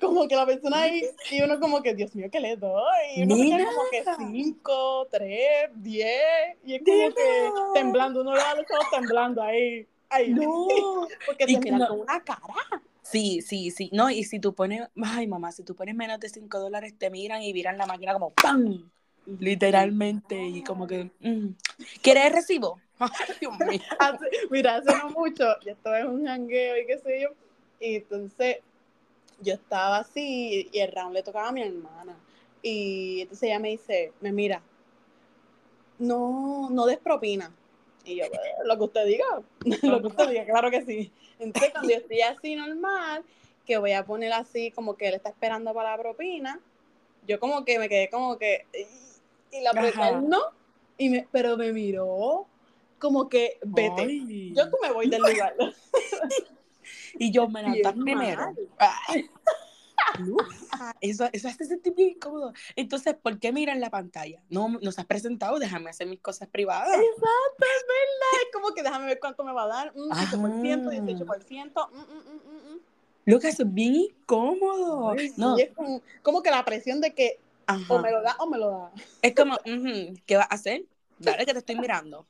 [0.00, 2.82] como que la persona ahí, y uno como que, Dios mío, ¿qué le doy?
[3.16, 6.16] Y uno tiene como que 5, 3, 10,
[6.64, 9.86] y es como que temblando, uno le da los ojos temblando ahí.
[10.08, 10.30] Ahí.
[10.30, 10.66] No.
[11.26, 12.40] porque te miran con una cara.
[13.02, 13.90] Sí, sí, sí.
[13.92, 17.10] No, y si tú pones, ay mamá, si tú pones menos de 5 dólares, te
[17.10, 18.90] miran y miran la máquina como ¡pam!
[19.26, 21.48] Literalmente, y como que, mm.
[22.02, 22.80] ¿quieres recibo?
[24.50, 27.28] mira, hace no mucho, yo estaba en un jangueo y qué sé yo,
[27.80, 28.58] y entonces
[29.40, 32.16] yo estaba así y el round le tocaba a mi hermana.
[32.62, 34.62] Y entonces ella me dice, me mira,
[35.98, 37.52] no, no des propina.
[38.04, 38.24] Y yo,
[38.64, 39.24] lo que usted diga,
[39.82, 41.10] lo que usted diga, claro que sí.
[41.38, 43.24] Entonces cuando yo estoy así normal,
[43.64, 46.60] que voy a poner así como que él está esperando para la propina,
[47.26, 48.66] yo como que me quedé como que,
[49.52, 50.40] y la propina no,
[50.98, 52.46] y me, pero me miró
[53.00, 54.52] como que vete.
[54.54, 55.56] Yo tú me voy del lugar.
[57.18, 58.54] y yo me la primero.
[61.00, 62.52] eso, eso hace sentir bien incómodo.
[62.76, 64.42] Entonces, ¿por qué miran la pantalla?
[64.48, 66.94] No nos has presentado, déjame hacer mis cosas privadas.
[66.94, 68.42] Exacto, es verdad.
[68.44, 69.92] Es como que déjame ver cuánto me va a dar.
[69.96, 71.88] Mm, 18%, 18%.
[71.90, 72.80] Mm, mm, mm,
[73.24, 75.16] Lo que es bien incómodo.
[75.36, 75.58] no.
[75.58, 75.70] es
[76.22, 77.40] como, que la presión de que
[77.88, 78.92] o me lo da o me lo da.
[79.22, 79.56] Es como,
[80.26, 80.84] ¿qué vas a hacer?
[81.18, 82.26] Dale que te estoy mirando.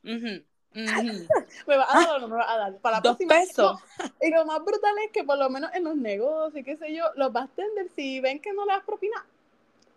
[0.74, 2.78] me va a dar o no me va a dar.
[2.78, 3.80] Para la Dos pesos.
[4.22, 6.94] Y lo más brutal es que por lo menos en los negocios y qué sé
[6.94, 9.24] yo, los bartenders, si ven que no le das propina,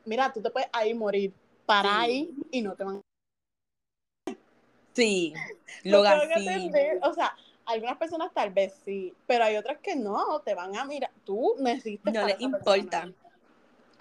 [0.06, 1.34] mira, tú te puedes ahí morir.
[1.66, 3.02] Para ahí y no te van
[4.94, 5.34] Sí,
[5.84, 10.76] lo O sea, algunas personas tal vez sí, pero hay otras que no, te van
[10.76, 11.12] a mirar.
[11.24, 12.14] Tú necesitas.
[12.14, 13.12] No les importa.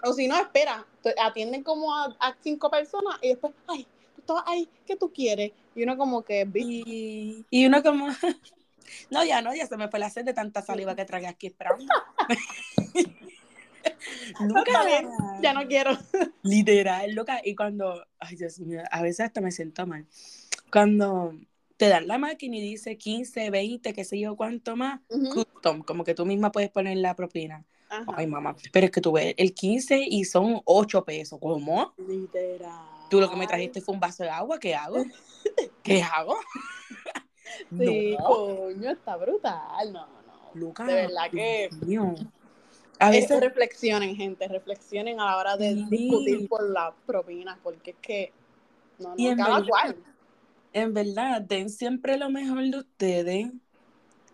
[0.03, 0.85] O si no, espera,
[1.21, 3.87] atienden como a, a cinco personas y después, ay,
[4.23, 5.51] estabas ahí, ¿qué tú quieres?
[5.75, 6.47] Y uno como que...
[6.53, 8.07] Y, y uno como...
[9.11, 11.47] no, ya no, ya se me fue la sed de tanta saliva que tragué aquí
[11.47, 11.85] esperando.
[15.41, 15.91] Ya no quiero.
[16.43, 17.41] Literal, loca.
[17.43, 20.05] Y cuando, ay Dios mío, a veces hasta me siento mal.
[20.71, 21.37] Cuando
[21.77, 25.01] te dan la máquina y dice 15, 20, qué sé yo, cuánto más,
[25.33, 27.65] custom, como que tú misma puedes poner la propina.
[28.15, 31.39] Ay, mamá, pero es que tú ves el 15 y son 8 pesos.
[31.39, 31.93] ¿Cómo?
[31.97, 32.92] Literal.
[33.13, 35.05] Tú lo que me trajiste fue un vaso de agua, ¿qué hago?
[35.83, 36.35] ¿Qué hago?
[37.77, 39.93] sí, coño, está brutal.
[39.93, 40.49] No, no.
[40.55, 41.69] Lucas, de verdad que.
[42.97, 47.97] A veces reflexionen, gente, reflexionen a la hora de discutir por las propinas, porque es
[48.01, 48.33] que
[48.97, 49.95] no, no cada cual.
[50.73, 53.51] En verdad, den siempre lo mejor de ustedes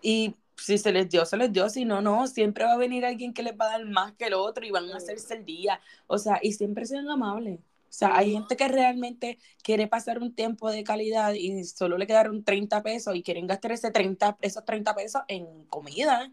[0.02, 3.04] y si se les dio, se les dio, si no, no, siempre va a venir
[3.06, 5.44] alguien que les va a dar más que el otro y van a hacerse el
[5.44, 7.60] día, o sea, y siempre sean amables.
[7.89, 12.06] O sea, hay gente que realmente quiere pasar un tiempo de calidad y solo le
[12.06, 16.32] quedaron 30 pesos y quieren gastar ese 30, esos 30 pesos en comida.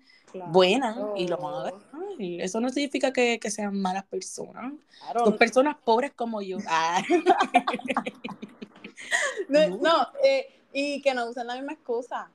[0.49, 1.73] buenas y lo van a.
[2.19, 4.73] Eso no significa que, que sean malas personas.
[5.01, 5.25] Claro.
[5.25, 6.59] Son personas pobres como yo.
[6.69, 7.03] Ah.
[9.49, 12.29] No, no, eh, y que no usen la misma excusa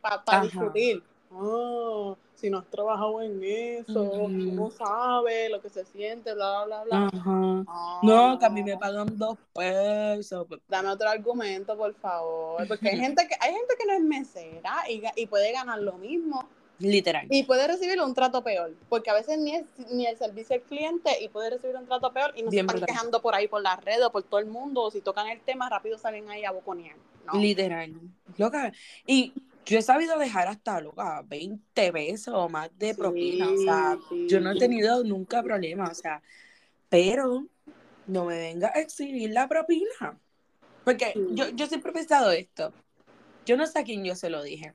[0.00, 0.40] para Ajá.
[0.42, 1.02] discutir.
[1.30, 4.28] Oh, si no has trabajado en eso, Ujú.
[4.28, 7.06] no sabes lo que se siente, bla, bla, bla.
[7.06, 7.64] Ajá.
[7.66, 10.46] Ah, No, que a mí me pagan dos pesos.
[10.68, 12.66] Dame otro argumento, por favor.
[12.68, 15.94] Porque hay gente que, hay gente que no es mesera y, y puede ganar lo
[15.94, 16.46] mismo
[16.78, 17.26] Literal.
[17.30, 18.74] y puede recibir un trato peor.
[18.90, 22.12] Porque a veces ni, es, ni el servicio al cliente y puede recibir un trato
[22.12, 22.86] peor y no Bien se están brutal.
[22.94, 24.82] quejando por ahí por las redes o por todo el mundo.
[24.82, 26.96] O si tocan el tema, rápido salen ahí a boconear.
[27.26, 27.40] ¿no?
[27.40, 27.92] Literal.
[28.36, 28.72] Loca.
[29.06, 29.32] Y
[29.66, 33.50] yo he sabido dejar hasta, loca, 20 pesos o más de Sí, propina.
[33.50, 34.26] O sea, sí.
[34.28, 35.90] yo no he tenido nunca problema.
[35.90, 36.22] O sea,
[36.88, 37.46] pero
[38.06, 40.18] no me venga a exhibir la propina.
[40.84, 41.20] Porque Sí.
[41.32, 42.72] yo, yo siempre he pensado esto.
[43.44, 44.74] Yo no sé a quién yo se lo dije.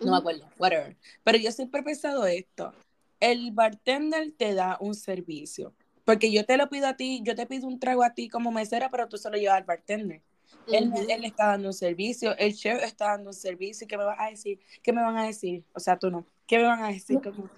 [0.00, 0.96] No me acuerdo, whatever.
[1.24, 2.74] Pero yo siempre he pensado esto.
[3.20, 5.74] El bartender te da un servicio.
[6.04, 8.50] Porque yo te lo pido a ti, yo te pido un trago a ti como
[8.50, 10.20] mesera, pero tú se lo llevas al bartender.
[10.66, 11.10] Él, me- Ujú.
[11.10, 13.84] él está dando un servicio, el chef está dando un servicio.
[13.84, 14.60] ¿y ¿Qué me vas a decir?
[14.82, 15.64] ¿Qué me van a decir?
[15.74, 16.26] O sea, tú no.
[16.46, 17.20] ¿Qué me van a decir?
[17.22, 17.48] Como,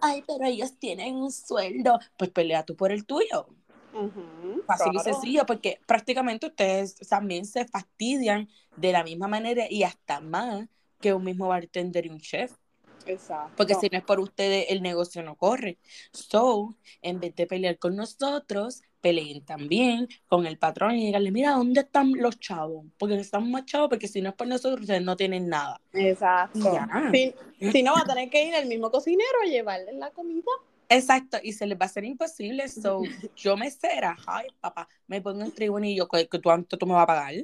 [0.00, 1.98] Ay, pero ellos tienen un sueldo.
[2.18, 3.46] Pues pelea tú por el tuyo.
[4.66, 10.20] Fácil y sencillo, porque prácticamente ustedes también se fastidian de la misma manera y hasta
[10.20, 10.66] más
[11.00, 12.52] que un mismo bartender y un chef.
[13.06, 13.54] Exacto.
[13.56, 15.78] Porque si no es por ustedes, el negocio no corre.
[16.12, 21.50] So, en vez de pelear con nosotros, peleen también con el patrón y díganle, mira,
[21.50, 22.86] ¿dónde están los chavos?
[22.96, 25.78] Porque necesitamos más chavos, porque si no es por nosotros, ustedes no tienen nada.
[25.92, 26.78] Exacto.
[27.12, 27.34] Si,
[27.70, 30.50] si no, va a tener que ir el mismo cocinero a llevarle la comida.
[30.88, 32.66] Exacto, y se les va a hacer imposible.
[32.66, 33.02] So,
[33.36, 36.86] yo mesera, ay, papá, me pongo en tribuna y yo, ¿qué, qué tú, cuánto tú
[36.86, 37.34] me vas a pagar?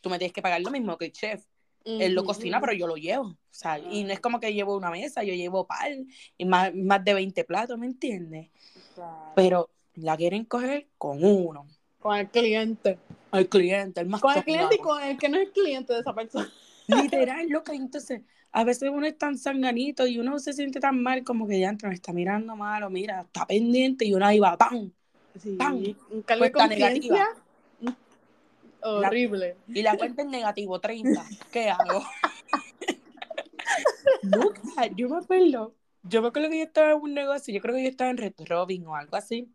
[0.00, 1.44] Tú me tienes que pagar lo mismo que el chef.
[1.84, 3.24] Él lo cocina, pero yo lo llevo.
[3.24, 5.90] O sea, y no es como que llevo una mesa, yo llevo par
[6.38, 8.50] y más, más de 20 platos, ¿me entiendes?
[9.34, 11.66] Pero la quieren coger con uno.
[12.00, 12.98] Con el cliente.
[13.30, 16.00] Al cliente, el más Con el cliente y con el que no es cliente de
[16.00, 16.50] esa persona.
[16.86, 17.72] Literal, loca.
[17.72, 21.60] Entonces, a veces uno es tan sanganito y uno se siente tan mal como que
[21.60, 24.90] ya me está mirando mal o mira, está pendiente y uno ahí va, ¡pam!
[25.40, 25.56] Sí.
[25.56, 25.82] Pam.
[26.10, 27.26] Un cargo de negativa.
[28.82, 29.56] Horrible.
[29.68, 31.24] Y la cuenta en negativo 30.
[31.52, 32.04] ¿Qué hago?
[34.22, 35.74] Loca, yo me acuerdo.
[36.02, 38.16] Yo me acuerdo que yo estaba en un negocio, yo creo que yo estaba en
[38.16, 39.48] Red Robin o algo así.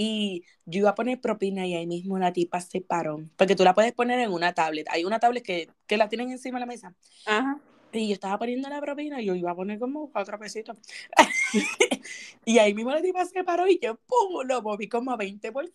[0.00, 3.28] Y yo iba a poner propina y ahí mismo la tipa se paró.
[3.36, 4.86] Porque tú la puedes poner en una tablet.
[4.90, 6.94] Hay una tablet que, que la tienen encima de la mesa.
[7.26, 7.60] Ajá.
[7.90, 10.78] Y yo estaba poniendo la propina y yo iba a poner como cuatro pesitos.
[12.44, 14.46] y ahí mismo la tipa se paró y yo, ¡pum!
[14.46, 15.72] Lo moví como a 20%.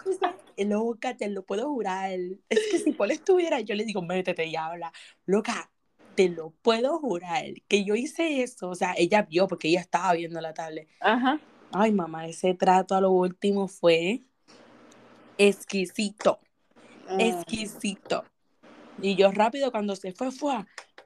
[0.00, 2.18] Entonces, loca, te lo puedo jurar.
[2.48, 4.92] Es que si Paul estuviera, yo le digo, métete y habla.
[5.24, 5.70] Loca,
[6.16, 7.44] te lo puedo jurar.
[7.68, 8.70] Que yo hice eso.
[8.70, 10.88] O sea, ella vio porque ella estaba viendo la tablet.
[10.98, 11.40] Ajá.
[11.72, 14.22] Ay, mamá, ese trato a lo último fue
[15.36, 16.40] exquisito
[17.08, 17.16] Ah.
[17.18, 18.24] exquisito.
[19.00, 20.54] Y yo rápido, cuando se fue, fue,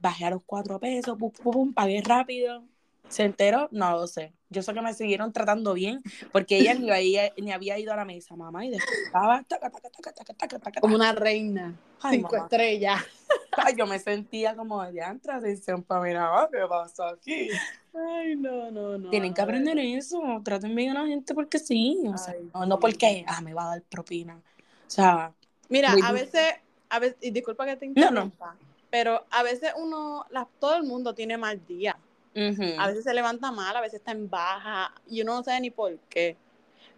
[0.01, 2.64] bajé a los cuatro pesos, pum, pum, pum, pagué rápido.
[3.09, 3.68] ¿Se enteró?
[3.72, 4.33] No lo sé.
[4.48, 7.96] Yo sé que me siguieron tratando bien, porque ella ni había, ni había ido a
[7.96, 11.75] la mesa, mamá, y después estaba taca, taca, taca, Como una reina.
[12.02, 12.44] Ay, Cinco mamá.
[12.44, 13.02] estrellas.
[13.54, 17.50] Ay, yo me sentía como de antra, atención para mirar, ¿qué pasa aquí?
[17.94, 19.10] Ay, no, no, no.
[19.10, 22.64] Tienen que aprender eso, traten bien a la gente porque sí, o sea, Ay, no,
[22.66, 24.36] no porque, ah, me va a dar propina.
[24.36, 24.42] O
[24.86, 25.34] sea,
[25.68, 26.54] Mira, a veces,
[26.90, 28.22] a veces, y disculpa que te No, no.
[28.22, 28.56] interrumpa,
[28.90, 31.96] pero a veces uno, la- todo el mundo tiene mal día.
[32.34, 32.64] ujú.
[32.78, 35.70] A veces se levanta mal, a veces está en baja, y uno no sabe ni
[35.70, 36.36] por qué.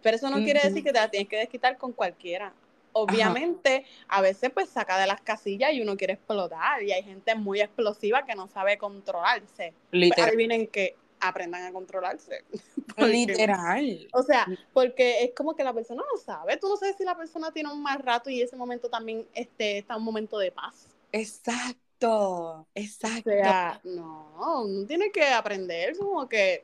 [0.03, 2.53] Pero eso no quiere decir que te la tienes que desquitar con cualquiera.
[2.97, 7.35] Obviamente, a veces pues saca de las casillas y uno quiere explotar, y hay gente
[7.35, 9.73] muy explosiva que no sabe controlarse.
[9.89, 10.29] Pues, literal.
[10.29, 12.45] adivinen que aprendan a controlarse.
[12.95, 14.07] Porque- Literal.
[14.13, 17.17] O sea, porque es como que la persona no sabe, tú no sabes si la
[17.17, 20.87] persona tiene un mal rato y ese momento también este, está un momento de paz.
[21.11, 21.71] Exacto,
[22.11, 23.29] O exacto.
[23.31, 26.63] sea, no, uno tiene que aprender como que,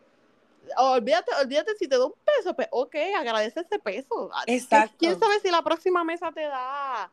[0.78, 4.30] olvídate, olvídate si te da un peso, pues ok, agradece ese peso.
[4.34, 4.96] Ah, Exacto.
[5.00, 7.12] ¿Quién sabe si la próxima mesa te da...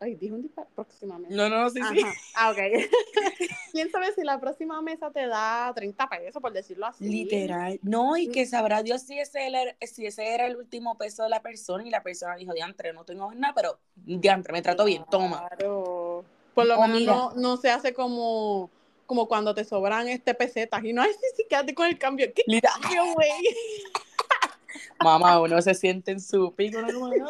[0.00, 1.34] Ay, dije un disparate, próxima mesa.
[1.34, 2.00] no, no, sí, sí.
[2.34, 2.56] Ah, ok.
[3.72, 7.04] ¿Quién sabe si la próxima mesa te da 30 pesos, por decirlo así?
[7.08, 7.78] Literal.
[7.82, 8.32] No, y Mm.
[8.32, 11.84] que sabrá Dios si ese, era, si ese era el último peso de la persona
[11.84, 15.46] y la persona dijo, diantre, no tengo nada, pero diantre, me trato bien, toma.
[15.48, 16.24] Claro.
[16.54, 18.70] Por lo menos no se hace como,
[19.06, 22.26] como cuando te sobran este pesetas y no, ay, sí, sí, quédate con el cambio.
[22.34, 23.30] ¿Qué cambio, güey?
[25.02, 27.26] Mamá, uno se siente en su pico, uno como, no, yo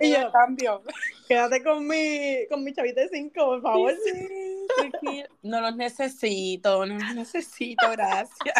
[0.00, 0.82] Y yo- cambio.
[1.28, 3.94] Quédate con mi, con mi chavita de cinco, por favor.
[4.04, 8.54] Sí, no los necesito, no los necesito, gracias.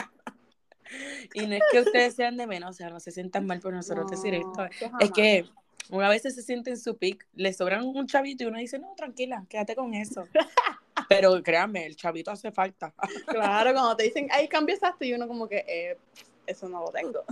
[1.32, 3.72] Y no es que ustedes sean de menos, o sea, no se sientan mal por
[3.72, 4.66] nosotros decir esto.
[5.00, 5.46] Es que
[5.90, 8.94] una vez se siente en su pic, le sobran un chavito y uno dice, no,
[8.96, 10.26] tranquila, quédate con eso.
[11.14, 12.92] Pero créanme, el chavito hace falta.
[13.26, 15.96] Claro, cuando te dicen, ay, cambia exacto, y uno como que, eh,
[16.44, 17.24] eso no lo tengo.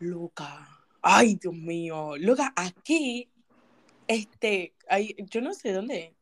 [0.00, 0.68] Luca,
[1.00, 3.28] ay, Dios mío, Luca, aquí,
[4.08, 4.74] este,
[5.30, 6.14] yo no sé dónde.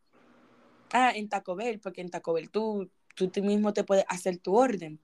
[0.93, 4.55] Ah, en Taco Bell, porque en Taco Bell tú, tú mismo te puedes hacer tu
[4.55, 5.01] orden.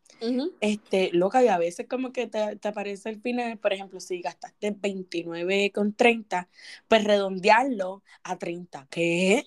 [0.61, 4.21] Este, loca, y a veces como que te, te, aparece el final, por ejemplo, si
[4.21, 6.49] gastaste 29,30,
[6.87, 8.87] pues redondearlo a 30.
[8.91, 9.47] ¿Qué?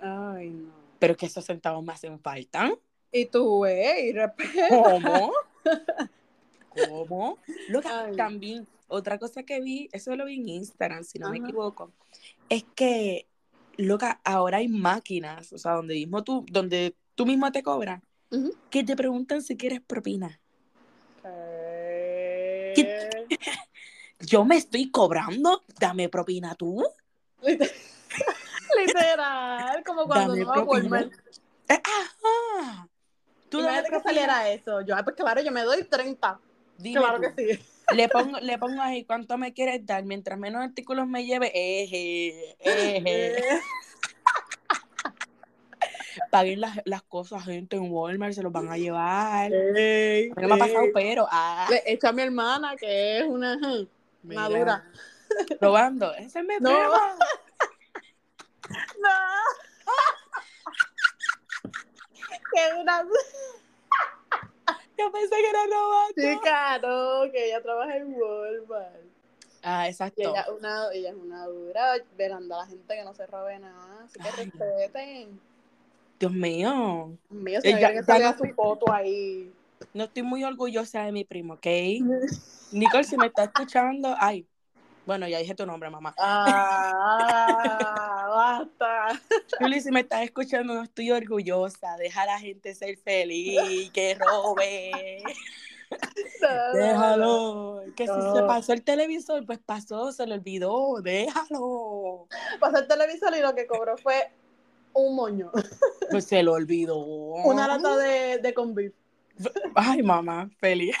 [0.00, 0.81] Ay, no.
[1.02, 2.72] Pero que esos centavos me hacen falta.
[3.10, 4.14] Y tú, güey,
[4.68, 5.32] ¿Cómo?
[6.68, 7.38] ¿Cómo?
[7.68, 11.90] Loca, también, otra cosa que vi, eso lo vi en Instagram, si no me equivoco,
[12.48, 13.26] es que,
[13.78, 18.00] loca, ahora hay máquinas, o sea, donde mismo tú, donde tú mismo te cobras,
[18.70, 20.40] que te preguntan si quieres propina.
[24.20, 26.86] Yo me estoy cobrando, dame propina tú.
[28.86, 31.10] Literal, como cuando no a eh,
[31.68, 32.88] Ajá.
[33.48, 34.80] Tú Imagínate que saliera eso.
[34.80, 36.40] Yo, pues claro, yo me doy 30.
[36.94, 37.58] claro que sí.
[37.94, 40.04] Le pongo, le pongo ahí cuánto me quieres dar.
[40.04, 43.36] Mientras menos artículos me lleve, eje, eje.
[46.30, 49.50] paguen las, las cosas, gente, en Walmart, se los van a llevar.
[49.50, 51.26] no me ha pasado, pero.
[51.30, 51.68] Ah.
[51.84, 53.58] Echa a mi hermana, que es una
[54.22, 54.86] madura.
[55.60, 56.14] Probando.
[56.14, 56.70] Ese es mi no.
[56.70, 56.92] no.
[62.54, 63.02] Qué una.
[64.98, 66.14] Yo pensé que era novato.
[66.16, 69.12] Chica, no, que ella trabaja en Walmart.
[69.62, 70.20] Ah, exacto.
[70.20, 73.58] ella, es una, ella es una dura, velando a la gente que no se robe
[73.58, 74.04] nada.
[74.04, 75.40] Así que respeten.
[76.18, 77.16] Dios mío.
[77.30, 79.52] Mío, se ella, que salga su foto ahí.
[79.94, 81.66] No estoy muy orgullosa de mi primo, ¿ok?
[82.72, 84.46] Nicole, si me está escuchando, ay,
[85.06, 86.14] bueno, ya dije tu nombre, mamá.
[86.18, 87.56] Ah,
[88.28, 89.20] basta.
[89.60, 91.96] Juli, si me estás escuchando, no estoy orgullosa.
[91.98, 95.22] Deja a la gente ser feliz, que robe.
[96.74, 97.82] Déjalo.
[97.96, 101.00] Que si se pasó el televisor, pues pasó, se le olvidó.
[101.02, 102.28] Déjalo.
[102.60, 104.30] Pasó el televisor y lo que cobró fue
[104.92, 105.50] un moño.
[106.10, 106.98] Pues se lo olvidó.
[106.98, 108.92] Una lata de, de conviv.
[109.74, 110.96] Ay, mamá, feliz.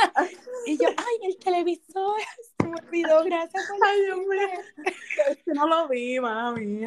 [0.66, 2.20] y yo, ay, el televisor
[2.60, 4.48] se me olvidó, gracias por Ay, Dios mío.
[5.30, 6.78] Es que no lo vi, mami.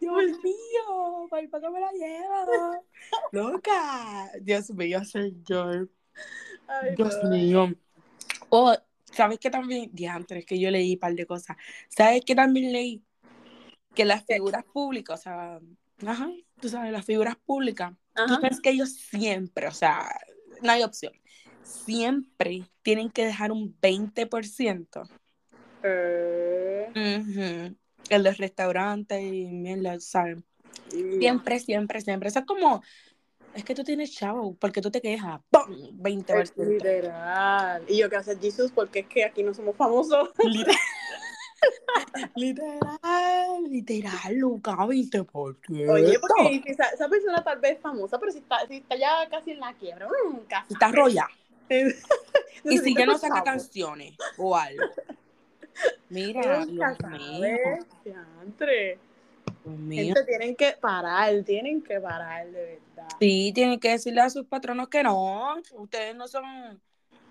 [0.00, 2.84] Dios mío, ¿para qué me la llevo?
[3.32, 4.30] Loca.
[4.40, 5.88] Dios mío, señor.
[6.68, 7.74] Ay, Dios mío.
[8.48, 8.74] Oh,
[9.12, 9.90] ¿sabes qué también?
[9.92, 11.56] Diantres, que yo leí un par de cosas.
[11.88, 13.02] ¿Sabes qué también leí?
[13.94, 15.60] Que las figuras públicas, o sea,
[16.06, 16.30] Ajá,
[16.60, 17.92] tú sabes, las figuras públicas.
[18.14, 20.08] Tú sabes que ellos siempre, o sea,
[20.62, 21.12] no hay opción.
[21.70, 25.08] Siempre tienen que dejar un 20%.
[25.82, 27.72] Eh.
[28.08, 30.44] El de restaurantes y mierda, ¿saben?
[30.88, 32.28] Siempre, siempre, siempre.
[32.28, 32.82] Eso es como,
[33.54, 35.76] es que tú tienes chavo, porque tú te quejas, ¡pum!
[35.98, 36.64] 20%.
[36.64, 37.84] literal.
[37.88, 40.30] Y yo que hacer Jesus, porque es que aquí no somos famosos.
[40.44, 40.76] Literal.
[42.36, 48.38] literal, literal, Luca, 20 por Oye, porque esa persona tal vez es famosa, pero si
[48.38, 50.72] está, si está ya casi en la quiebra, mm, casi.
[50.72, 51.28] Está roya.
[52.64, 54.84] y si ya no saca canciones o algo.
[56.08, 56.96] Mira, Dios.
[59.64, 63.08] Gente, tienen que parar, tienen que parar, de verdad.
[63.20, 65.56] Sí, tienen que decirle a sus patronos que no.
[65.72, 66.80] Ustedes no son.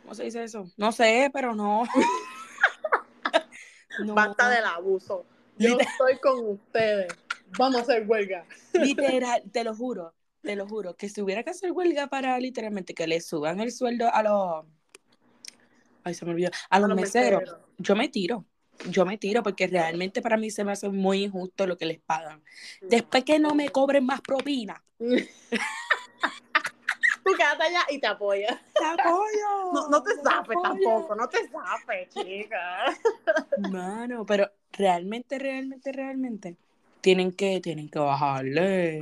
[0.02, 0.72] ¿Cómo se dice eso?
[0.78, 1.84] No sé, pero no.
[4.14, 5.26] Basta del abuso.
[5.58, 7.14] Yo estoy con ustedes.
[7.58, 8.46] Vamos a hacer huelga.
[8.74, 12.94] Literal, te lo juro, te lo juro, que si hubiera que hacer huelga para literalmente
[12.94, 14.66] que le suban el sueldo a los.
[16.04, 16.52] Ay, se me olvidó.
[16.70, 18.46] A los, meseros, yo me tiro.
[18.90, 22.00] Yo me tiro porque realmente para mí se me hace muy injusto lo que les
[22.00, 22.42] pagan.
[22.82, 24.82] Después que no me cobren más propina.
[25.00, 25.08] Tú
[27.36, 28.58] quédate allá y te apoyas.
[28.74, 29.74] Te apoyo.
[29.74, 32.98] No, no te zapes tampoco, no te zapes, chica.
[33.70, 36.56] Mano, pero realmente, realmente, realmente
[37.02, 39.02] tienen que, tienen que bajarle.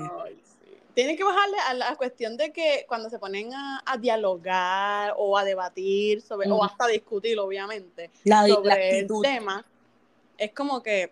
[0.97, 5.43] Tienen que bajarle a la cuestión de que cuando se ponen a, dialogar o a
[5.43, 9.63] debatir sobre, o hasta discutir, obviamente, sobre el tema,
[10.39, 11.11] es como que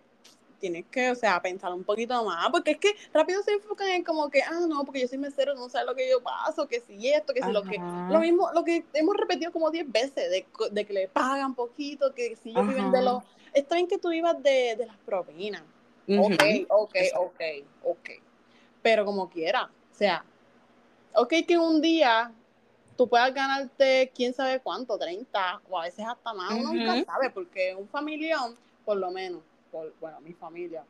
[0.60, 4.04] tienes que, o sea, pensar un poquito más, porque es que rápido se enfocan en
[4.04, 6.80] como que, ah, no, porque yo soy mesero, no sé lo que yo paso, que
[6.80, 10.32] si esto, que si lo que, lo mismo, lo que hemos repetido como 10 veces,
[10.32, 13.24] de, de, que le pagan poquito, que si ellos viven de los,
[13.54, 15.62] está bien que tú vivas de, de las propinas,
[16.08, 17.42] ok, ok, ok,
[17.84, 18.10] ok,
[18.86, 20.24] pero como quiera, O sea,
[21.16, 22.32] ok que un día
[22.96, 27.32] tú puedas ganarte quién sabe cuánto, 30 o a veces hasta más, uno nunca sabe,
[27.32, 28.56] porque un familión,
[28.86, 30.84] por lo menos, por, bueno, mi familia,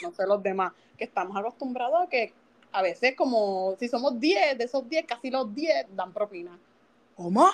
[0.00, 2.32] no sé los demás, que estamos acostumbrados a que
[2.72, 6.58] a veces como si somos 10, de esos 10, casi los 10 dan propina.
[7.16, 7.50] ¿Cómo?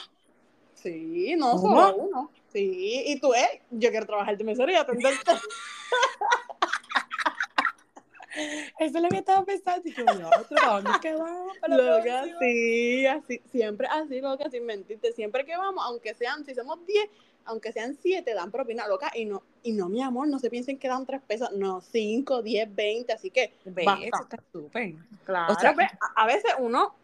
[0.74, 2.30] Sí, no solo uno.
[2.53, 5.33] Sí, y tú, eh, yo quiero trabajar de mesero y atenderte.
[8.78, 9.89] Eso es lo que estaba pensando.
[9.89, 10.30] Y yo, no,
[10.66, 11.57] ¿dónde es que vamos?
[11.68, 15.12] Loca, sí, así, siempre así, loca, sin mentirte.
[15.12, 17.09] Siempre que vamos, aunque sean, si somos 10,
[17.45, 19.11] aunque sean 7, dan propina, loca.
[19.14, 21.51] Y no, y no, mi amor, no se piensen que dan 3 pesos.
[21.53, 23.12] No, 5, 10, 20.
[23.12, 23.53] Así que.
[23.64, 24.95] Ve, eso está súper.
[25.24, 25.55] Claro.
[25.74, 26.95] Pues, a, veces uno,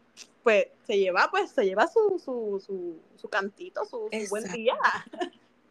[0.43, 4.76] pues, se lleva, pues, se lleva su, su, su, su cantito, su, su buen día.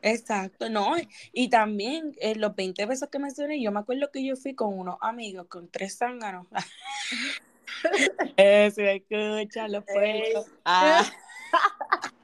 [0.07, 0.95] Exacto, no,
[1.33, 4.77] y también eh, los 20 pesos que mencioné, yo me acuerdo que yo fui con
[4.77, 6.47] unos amigos, con tres zánganos.
[8.37, 10.45] Eso, escucha, los puertos.
[10.63, 11.05] Ah.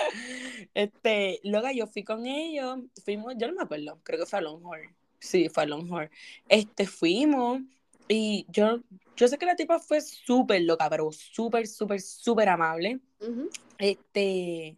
[0.74, 4.42] este, luego yo fui con ellos, fuimos, yo no me acuerdo, creo que fue a
[4.42, 4.94] Longhorn.
[5.18, 6.10] Sí, fue a Longhorn.
[6.48, 7.60] Este, fuimos
[8.08, 8.80] y yo,
[9.16, 13.00] yo sé que la tipa fue súper loca, pero súper, súper, súper amable.
[13.78, 14.76] Este,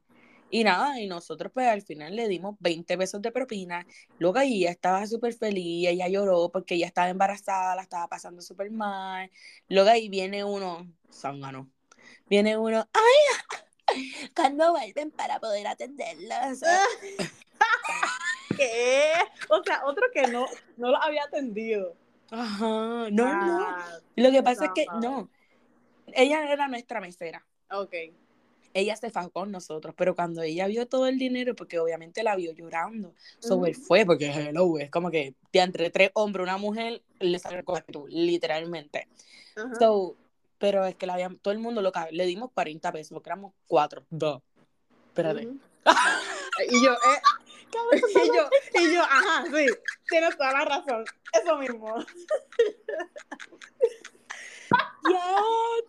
[0.52, 3.86] y nada, y nosotros pues al final le dimos 20 pesos de propina.
[4.18, 8.70] Luego ella estaba súper feliz, ella lloró porque ella estaba embarazada, la estaba pasando súper
[8.70, 9.30] mal.
[9.70, 11.70] Luego ahí viene uno, zángano,
[12.28, 13.88] viene uno, ¡ay!
[14.36, 16.60] ¿Cuándo vuelven para poder atenderlos?
[18.58, 19.12] ¿Qué?
[19.48, 20.44] O sea, otro que no,
[20.76, 21.96] no lo había atendido.
[22.30, 23.58] Ajá, no, no.
[23.58, 25.30] Ah, lo que pasa es que no,
[26.08, 27.42] ella era nuestra mesera.
[27.70, 27.94] Ok
[28.74, 32.36] ella se fajó con nosotros, pero cuando ella vio todo el dinero, porque obviamente la
[32.36, 37.02] vio llorando, sobre fue, porque hello, es como que de entre tres hombres, una mujer,
[37.20, 39.08] le salió el tú, literalmente.
[39.78, 40.16] So,
[40.58, 43.52] pero es que la habían, todo el mundo lo le dimos 40 pesos, porque éramos
[43.66, 44.42] cuatro, dos.
[45.08, 45.48] Espérate.
[46.70, 47.20] y yo, eh,
[48.24, 48.48] y yo,
[48.80, 49.66] y yo, ajá, sí,
[50.08, 51.96] tienes toda la razón, eso mismo.
[55.10, 55.36] ya,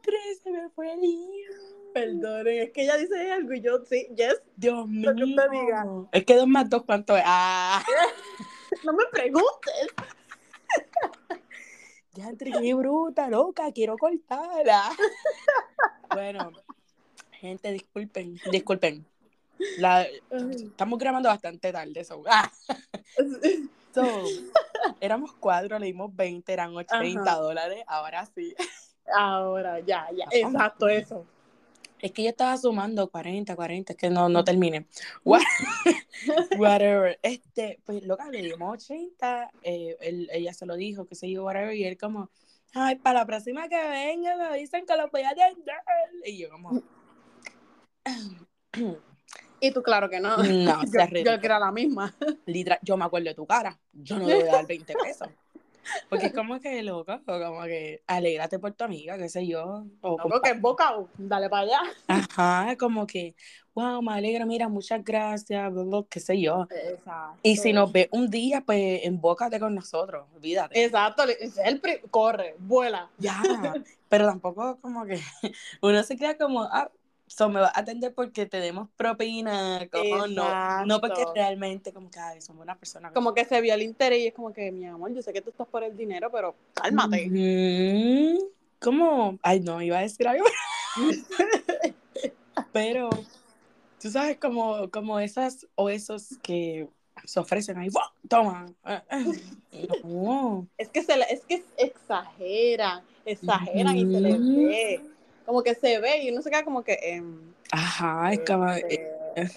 [0.02, 1.83] tres, se me fue el hilo.
[1.94, 4.42] Perdonen, es que ella dice algo y yo, sí, yes.
[4.56, 6.10] Dios mío.
[6.12, 7.24] Es que dos más dos, ¿cuánto es?
[7.26, 7.84] Ah.
[8.84, 9.88] no me preguntes.
[12.14, 14.90] ya entré bruta, loca, quiero cortarla.
[16.14, 16.52] bueno,
[17.32, 19.06] gente, disculpen, disculpen.
[19.78, 22.24] La, estamos grabando bastante tarde, so.
[22.28, 22.52] Ah.
[23.94, 24.24] so
[25.00, 28.54] éramos cuatro, le dimos 20, eran 80 dólares, ahora sí.
[29.16, 31.26] Ahora, ya, ya, exacto, eso
[32.04, 34.88] es que yo estaba sumando 40, 40, es que no, no termine.
[36.58, 37.18] whatever.
[37.24, 41.74] Este, pues loca, le dimos 80, eh, ella se lo dijo, que se yo, whatever,
[41.74, 42.30] y él como,
[42.74, 45.78] ay, para la próxima que venga me dicen que lo voy a atender.
[46.26, 46.82] Y yo como...
[49.62, 50.36] Y tú, claro que no.
[50.36, 52.14] No, yo, yo que era la misma.
[52.46, 53.80] Literal, yo me acuerdo de tu cara.
[53.94, 55.30] Yo no le voy a dar 20 pesos.
[56.10, 59.86] Porque es como que loco, como que alegrate por tu amiga, qué sé yo.
[60.02, 61.82] O como que es boca, dale para allá.
[62.08, 63.36] Ajá, como que,
[63.74, 65.72] wow, me alegra, mira, muchas gracias,
[66.10, 66.68] qué sé yo.
[66.70, 67.40] Exacto.
[67.44, 70.84] Y si nos ve un día, pues embócate con nosotros, olvídate.
[70.84, 71.24] Exacto,
[71.66, 73.10] el corre, vuela.
[73.18, 73.42] Ya,
[74.10, 75.20] pero tampoco como que
[75.82, 76.90] uno se queda como, ah,
[77.36, 82.20] So, me va a atender porque tenemos propina, como no, no porque realmente como que
[82.42, 83.12] somos una persona.
[83.12, 85.42] Como que se vio el interés y es como que, mi amor, yo sé que
[85.42, 88.38] tú estás por el dinero, pero cálmate.
[88.80, 89.40] ¿Cómo?
[89.42, 90.46] Ay, no, iba a decir algo.
[92.72, 93.10] pero,
[94.00, 96.88] tú sabes, como, como esas o esos que
[97.26, 97.90] se ofrecen ahí,
[98.30, 98.68] toma.
[100.78, 105.14] Es que se es que exageran, exageran y se les ve
[105.46, 106.94] como que se ve y uno se queda como que...
[106.94, 107.24] Eh,
[107.72, 108.40] Ajá, es.
[108.40, 108.96] Este,
[109.36, 109.50] eh,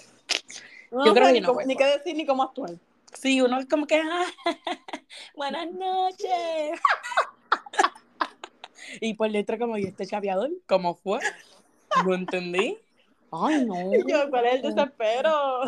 [0.91, 2.71] yo creo que no, ni qué decir ni cómo actuar.
[3.13, 4.01] Sí, uno es como que...
[4.01, 4.25] Ah,
[5.35, 6.79] buenas noches.
[9.01, 10.51] y por letra como, ¿y este chapeador?
[10.67, 11.19] ¿Cómo fue?
[12.05, 12.77] ¿No entendí?
[13.31, 13.75] Ay, no.
[14.07, 15.61] Yo, ¿cuál es el desespero?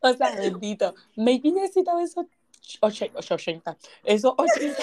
[0.00, 0.94] o sea, bendito.
[1.16, 2.26] Maybe necesitaba esos
[2.80, 3.76] 80.
[4.04, 4.82] Esos 80.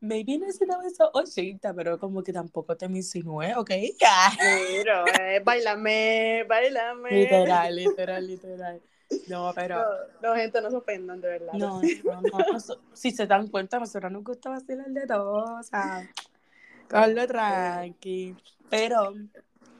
[0.00, 3.70] Maybe necesitaba eso 80, pero como que tampoco te me insinué, ¿ok?
[4.38, 7.10] Pero, eh, bailame, bailame.
[7.10, 8.82] Literal, literal, literal.
[9.28, 9.84] No, pero.
[10.22, 11.52] No, gente, no se ofendan, de verdad.
[11.52, 12.58] No, no, no,
[12.92, 16.08] si se dan cuenta, a nosotros nos gusta vacilar de todo, o sea,
[16.90, 18.34] lo tranqui.
[18.70, 19.14] Pero,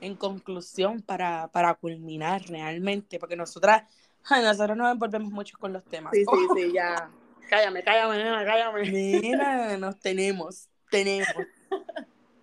[0.00, 3.84] en conclusión, para, para culminar realmente, porque nosotras,
[4.30, 6.12] nosotros nos envolvemos mucho con los temas.
[6.14, 7.10] Sí, sí, sí, ya.
[7.48, 8.90] Cállame, cállame, nena, cállame.
[8.90, 11.28] Nena, nos tenemos, tenemos.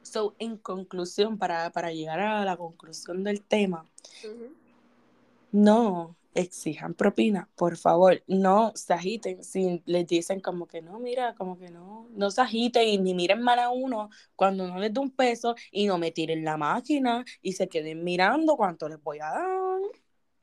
[0.02, 3.86] So, en conclusión, para, para llegar a la conclusión del tema,
[5.52, 11.36] no exijan propina, por favor, no se agiten si les dicen como que no, mira,
[11.36, 14.94] como que no, no se agiten y ni miren mal a uno cuando no les
[14.94, 19.02] dé un peso y no me tiren la máquina y se queden mirando cuánto les
[19.02, 19.82] voy a dar.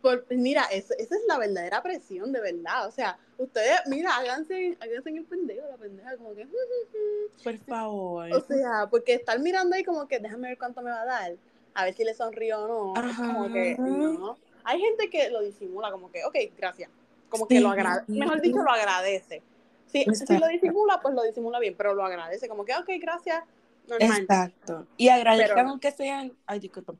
[0.06, 2.86] Por- mira, eso- esa es la verdadera presión, de verdad.
[2.86, 6.46] O sea, ustedes, mira, háganse, háganse el pendejo, la pendeja, como que.
[7.44, 8.32] Por favor.
[8.32, 11.32] O sea, porque estar mirando ahí como que déjame ver cuánto me va a dar,
[11.74, 13.08] a ver si le sonrío o no.
[13.10, 14.38] Es como que, no.
[14.64, 16.90] Hay gente que lo disimula, como que, ok, gracias.
[17.28, 17.78] Como que lo Sí.
[17.80, 19.42] agradece, mejor dicho, lo agradece.
[19.86, 23.44] Si, si lo disimula, pues lo disimula bien, pero lo agradece, como que, ok, gracias,
[23.88, 24.20] normal.
[24.22, 24.86] Exacto.
[24.96, 26.94] Y agradezcan Pero- aunque sean, ay, disculpa,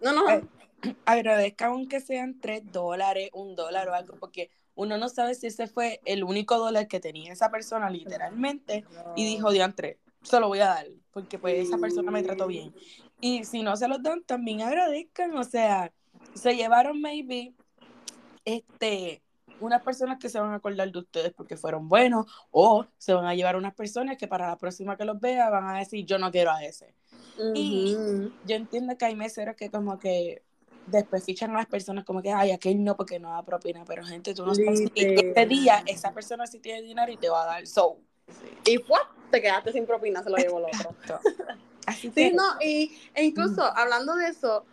[0.00, 0.24] No, no,
[1.04, 5.66] Agradezcan aunque sean tres dólares, un dólar o algo, porque uno no sabe si ese
[5.66, 8.84] fue el único dólar que tenía esa persona literalmente
[9.16, 12.72] y dijo, diantre, se lo voy a dar, porque pues esa persona me trató bien.
[13.20, 15.92] Y si no se los dan, también agradezcan, o sea,
[16.34, 17.54] se llevaron maybe,
[18.44, 19.20] este,
[19.58, 23.26] unas personas que se van a acordar de ustedes porque fueron buenos, o se van
[23.26, 26.18] a llevar unas personas que para la próxima que los vea van a decir, yo
[26.18, 26.94] no quiero a ese.
[27.54, 27.96] y-.
[28.46, 30.42] Yo entiendo que hay meseros que como que
[30.90, 34.04] después fichan a las personas como que, ay, aquel no porque no da propina, pero
[34.04, 37.42] gente, tú no sabes si este día esa persona sí tiene dinero y te va
[37.42, 37.98] a dar, so.
[38.64, 41.20] Y pues, te quedaste sin propina, se lo llevó el otro.
[41.86, 44.64] Así Sí, que, no, y, e incluso hablando de eso,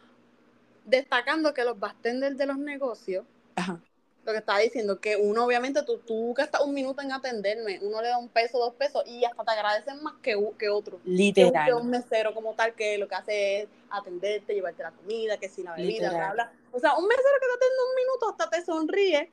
[0.85, 3.81] destacando que los bartenders de los negocios, ajá,
[4.25, 8.01] lo que estaba diciendo, que uno obviamente tú, tú gastas un minuto en atenderme, uno
[8.01, 10.99] le da un peso, dos pesos, y hasta te agradecen más que, que otro.
[11.03, 11.73] Que un, que literal.
[11.75, 15.61] un mesero como tal, que lo que hace es atenderte, llevarte la comida, que si
[15.61, 16.51] la bebida, bla, bla.
[16.71, 19.31] O sea, un mesero que te atiende un minuto hasta te sonríe,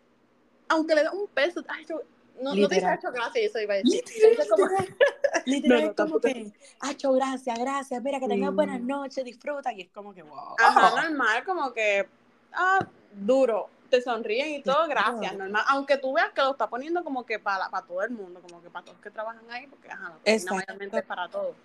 [0.69, 2.03] aunque le da un peso, ay, yo-
[2.41, 4.03] no, no te dice hecho gracias, eso iba a decir.
[4.05, 4.67] Te Literal, como-
[5.47, 9.83] literal, No, no, como que, Acho, gracias, gracias, mira que tengas buenas noches, disfruta, y
[9.83, 10.57] es como que, wow.
[10.59, 12.07] Ajá, normal, como que,
[12.53, 15.65] ah, duro, te sonríen y todo, gracias, normal.
[15.69, 18.63] Aunque tú veas que lo está poniendo como que para, para todo el mundo, como
[18.63, 20.67] que para todos que trabajan ahí, porque ajá, la
[20.99, 21.57] es para todos.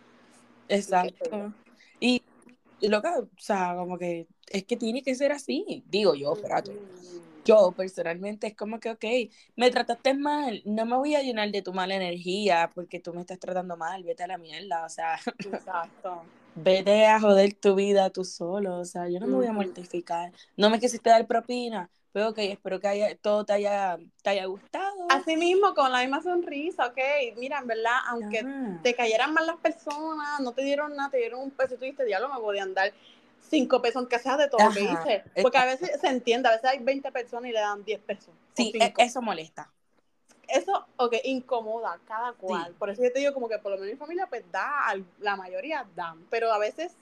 [0.68, 1.56] Exacto.
[2.00, 2.26] Y,
[2.80, 6.34] y lo que, o sea, como que es que tiene que ser así, digo yo,
[6.34, 6.74] espérate.
[6.74, 9.06] Mm, Yo personalmente es como que, ok,
[9.56, 13.22] me trataste mal, no me voy a llenar de tu mala energía porque tú me
[13.22, 16.30] estás tratando mal, vete a la mierda, o sea, Exacto.
[16.56, 20.34] vete a joder tu vida tú solo, o sea, yo no me voy a mortificar,
[20.58, 24.46] no me quisiste dar propina, pero ok, espero que haya, todo te haya, te haya
[24.46, 25.06] gustado.
[25.08, 26.98] Así mismo, con la misma sonrisa, ok,
[27.38, 28.82] mira, en verdad, aunque Ajá.
[28.82, 31.82] te cayeran mal las personas, no te dieron nada, te dieron un peso, y tú
[31.84, 32.92] dijiste, diablo, me podían dar
[33.40, 35.24] cinco pesos, aunque sea de todo lo que hice.
[35.44, 38.34] Porque a veces se entiende, a veces hay 20 personas y le dan 10 pesos.
[38.56, 39.72] Sí, e- eso molesta.
[40.48, 42.72] Eso, ok, incomoda cada cual.
[42.72, 42.76] Sí.
[42.80, 45.36] Por eso yo te digo como que por lo menos mi familia, pues da, la
[45.36, 46.26] mayoría dan.
[46.32, 46.98] Pero a veces,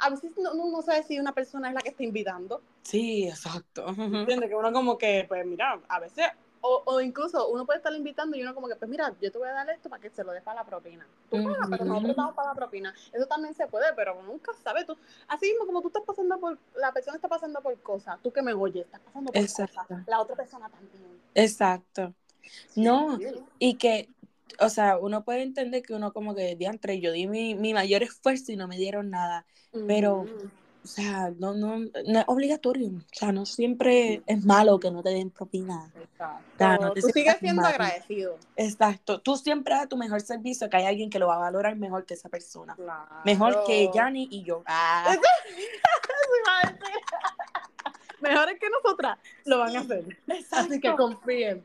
[0.00, 2.62] a veces no, no, no sabe si una persona es la que está invitando.
[2.82, 3.86] Sí, exacto.
[3.88, 4.48] ¿Entiendes?
[4.48, 6.26] Que uno como que, pues mira, a veces,
[6.62, 9.38] o, o incluso uno puede estar invitando y uno como que, pues mira, yo te
[9.38, 11.06] voy a dar esto para que se lo des para la propina.
[11.30, 12.94] Tú pagas, pero nosotros damos para la propina.
[13.12, 14.84] Eso también se puede, pero nunca sabe.
[14.84, 14.96] Tú,
[15.28, 18.42] así mismo como tú estás pasando por, la persona está pasando por cosas, tú que
[18.42, 19.80] me oyes, estás pasando por Exacto.
[19.80, 21.20] cosas, la otra persona también.
[21.34, 22.14] Exacto.
[22.74, 23.26] No, Sí.
[23.58, 24.08] y que,
[24.58, 28.02] o sea, uno puede entender que uno como que diantre, yo di mi, mi mayor
[28.02, 29.46] esfuerzo y no me dieron nada.
[29.86, 30.50] Pero- Ujú.
[30.82, 32.88] O sea, no, no, no es obligatorio.
[32.88, 35.92] O sea, no siempre es malo que no te den propina.
[35.94, 36.42] Exacto.
[36.56, 38.38] sea, no te tú sigues siendo agradecido.
[38.56, 39.20] Exacto.
[39.20, 42.06] Tú siempre das tu mejor servicio, que hay alguien que lo va a valorar mejor
[42.06, 42.76] que esa persona.
[42.76, 43.10] Claro.
[43.26, 44.62] Mejor que Yanni y yo.
[44.64, 45.14] Ah,
[48.20, 50.16] Mejores que nosotras lo van a hacer.
[50.50, 50.96] Así que exacto.
[50.96, 51.62] confíen.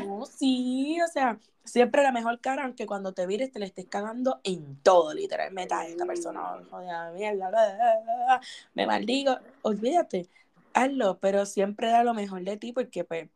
[0.00, 3.86] No, sí, o sea, siempre la mejor cara, aunque cuando te vires te le estés
[3.86, 5.74] cagando en todo, literalmente.
[5.74, 8.40] Ay, esta persona, joder, mierda, bla, bla, bla,
[8.74, 9.38] me maldigo.
[9.62, 10.28] Olvídate,
[10.74, 13.28] hazlo, pero siempre da lo mejor de ti, porque pues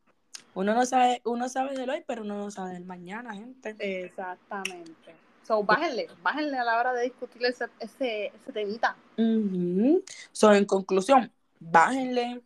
[0.55, 3.77] uno no sabe, uno sabe del hoy, pero uno no sabe del mañana, gente.
[3.79, 5.17] Exactamente.
[5.43, 8.97] So, bájenle, bájenle a la hora de discutir ese, ese, ese temita.
[10.31, 12.41] So, en conclusión, bájenle,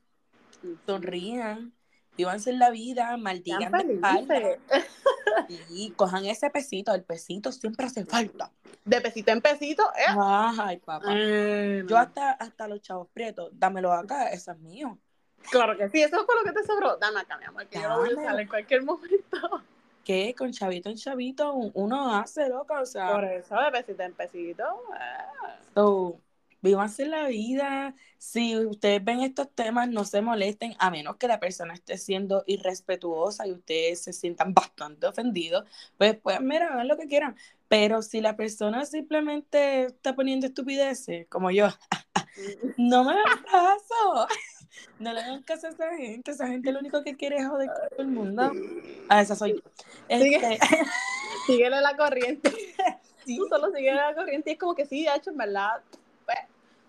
[0.86, 1.73] sonrían,
[2.16, 4.34] vívanse en la vida, maldigan de espalda
[4.68, 5.66] felices.
[5.70, 8.50] y cojan ese pesito, el pesito siempre hace falta.
[8.84, 10.14] De pesito en pesito, ¿eh?
[10.18, 11.12] Ay, papá.
[11.14, 14.98] Yo hasta, hasta los chavos prietos, dámelo acá, eso es mío.
[15.50, 16.96] Claro que sí, eso fue lo que te sobró.
[16.96, 19.62] Dame acá, mi amor, que yo lo voy a usar en cualquier momento.
[20.04, 24.02] Que con chavito en chavito un- uno hace, loca, o sea, Por eso, de pesito
[24.02, 24.62] en pesito.
[24.94, 25.54] eh.
[25.74, 26.18] so,
[26.64, 27.94] vívanse la vida.
[28.18, 32.42] Si ustedes ven estos temas, no se molesten, a menos que la persona esté siendo
[32.46, 35.64] irrespetuosa y ustedes se sientan bastante ofendidos,
[35.98, 37.36] pues, pues mira, hagan lo que quieran.
[37.68, 41.68] Pero si la persona simplemente está poniendo estupideces, como yo,
[42.78, 44.26] no me hagan caso.
[44.98, 46.32] No le hagan caso a esa gente.
[46.32, 48.52] Esa gente lo único que quiere es joder con todo el mundo.
[49.08, 49.60] A esa soy yo.
[50.08, 50.58] Este...
[51.46, 52.50] Síguele la corriente.
[53.24, 54.50] Tú solo síguele la corriente.
[54.50, 55.80] Y es como que sí, de hecho, en verdad.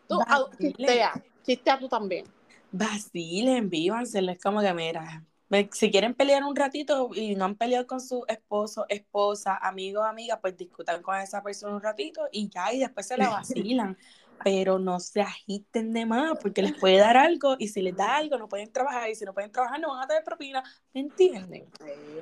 [0.07, 0.19] Tú
[0.59, 1.13] chistea.
[1.43, 2.25] Chistea tú también.
[2.71, 4.19] Vacilen, vívanse.
[4.19, 5.23] Es como que, mira,
[5.71, 10.39] si quieren pelear un ratito y no han peleado con su esposo, esposa, amigo, amiga,
[10.41, 13.97] pues discutan con esa persona un ratito y ya, y después se la vacilan.
[14.43, 18.17] Pero no se agiten de más porque les puede dar algo y si les da
[18.17, 20.61] algo no pueden trabajar y si no pueden trabajar no van a tener propina.
[20.93, 21.69] ¿Me entienden?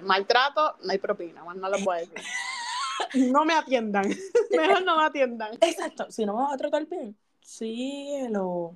[0.04, 2.14] maltrato, no hay propina, más no lo puedo decir.
[3.34, 4.08] no me atiendan.
[4.52, 5.54] Mejor no me atiendan.
[5.60, 6.12] Exacto.
[6.12, 8.76] Si no me vas a tratar bien, síguelo.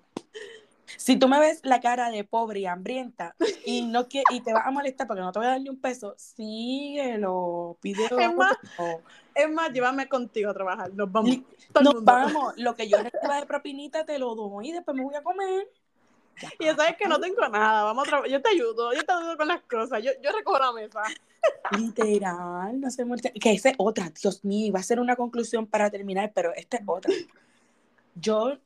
[0.95, 4.65] Si tú me ves la cara de pobre y hambrienta y no y te vas
[4.65, 8.19] a molestar porque no te voy a dar ni un peso, síguelo, pídelo.
[8.19, 8.57] Es más,
[9.35, 10.93] es más, llévame contigo a trabajar.
[10.93, 11.37] Nos vamos.
[11.81, 12.57] Nos vamos.
[12.57, 15.67] Lo que yo reciba de propinita te lo doy y después me voy a comer.
[16.59, 17.83] Y ya sabes que no tengo nada.
[17.83, 20.01] Vamos a yo te ayudo, yo te ayudo con las cosas.
[20.03, 21.01] Yo, yo recojo la mesa.
[21.77, 23.05] Literal, no sé,
[23.39, 26.77] que esa es otra, Dios mío, va a ser una conclusión para terminar, pero esta
[26.77, 27.13] es otra.
[28.19, 28.57] Yo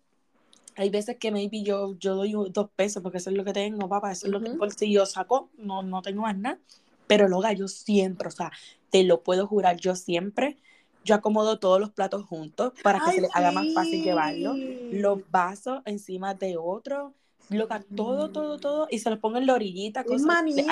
[0.76, 3.89] hay veces que maybe yo, yo doy dos pesos porque eso es lo que tengo,
[3.89, 6.60] papá, eso es lo que el bolsillo sacó, no, no tengo más nada.
[7.08, 8.52] Pero loga, yo siempre, o sea,
[8.89, 10.58] te lo puedo jurar, yo siempre,
[11.04, 14.54] yo acomodo todos los platos juntos para que se les haga más fácil llevarlo.
[14.91, 17.14] Los vasos encima de otro,
[17.49, 20.06] loca, todo, todo, todo, y se los pongo en la orillita.
[20.10, 20.64] Es manía.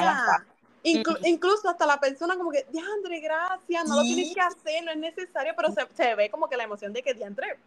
[0.83, 4.97] incluso hasta la persona como que, diandre, gracias, no lo tienes que hacer, no es
[4.97, 7.57] necesario, pero se, se, ve como que la emoción de que diandre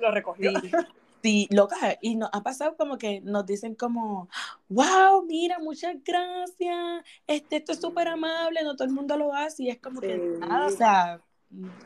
[0.00, 0.52] lo recogió.
[1.22, 4.28] Sí, loca, y nos ha pasado como que nos dicen como,
[4.68, 9.62] wow, mira, muchas gracias, este, esto es súper amable, no todo el mundo lo hace,
[9.62, 11.20] y es como que nada, o sea...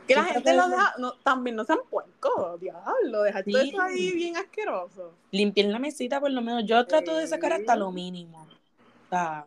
[0.07, 4.11] Que la gente lo deja, no, también no sean puercos, diablo, dejar todo eso ahí
[4.13, 5.13] bien asqueroso.
[5.29, 9.45] Limpiar la mesita por lo menos, yo trato de sacar hasta lo mínimo, o sea...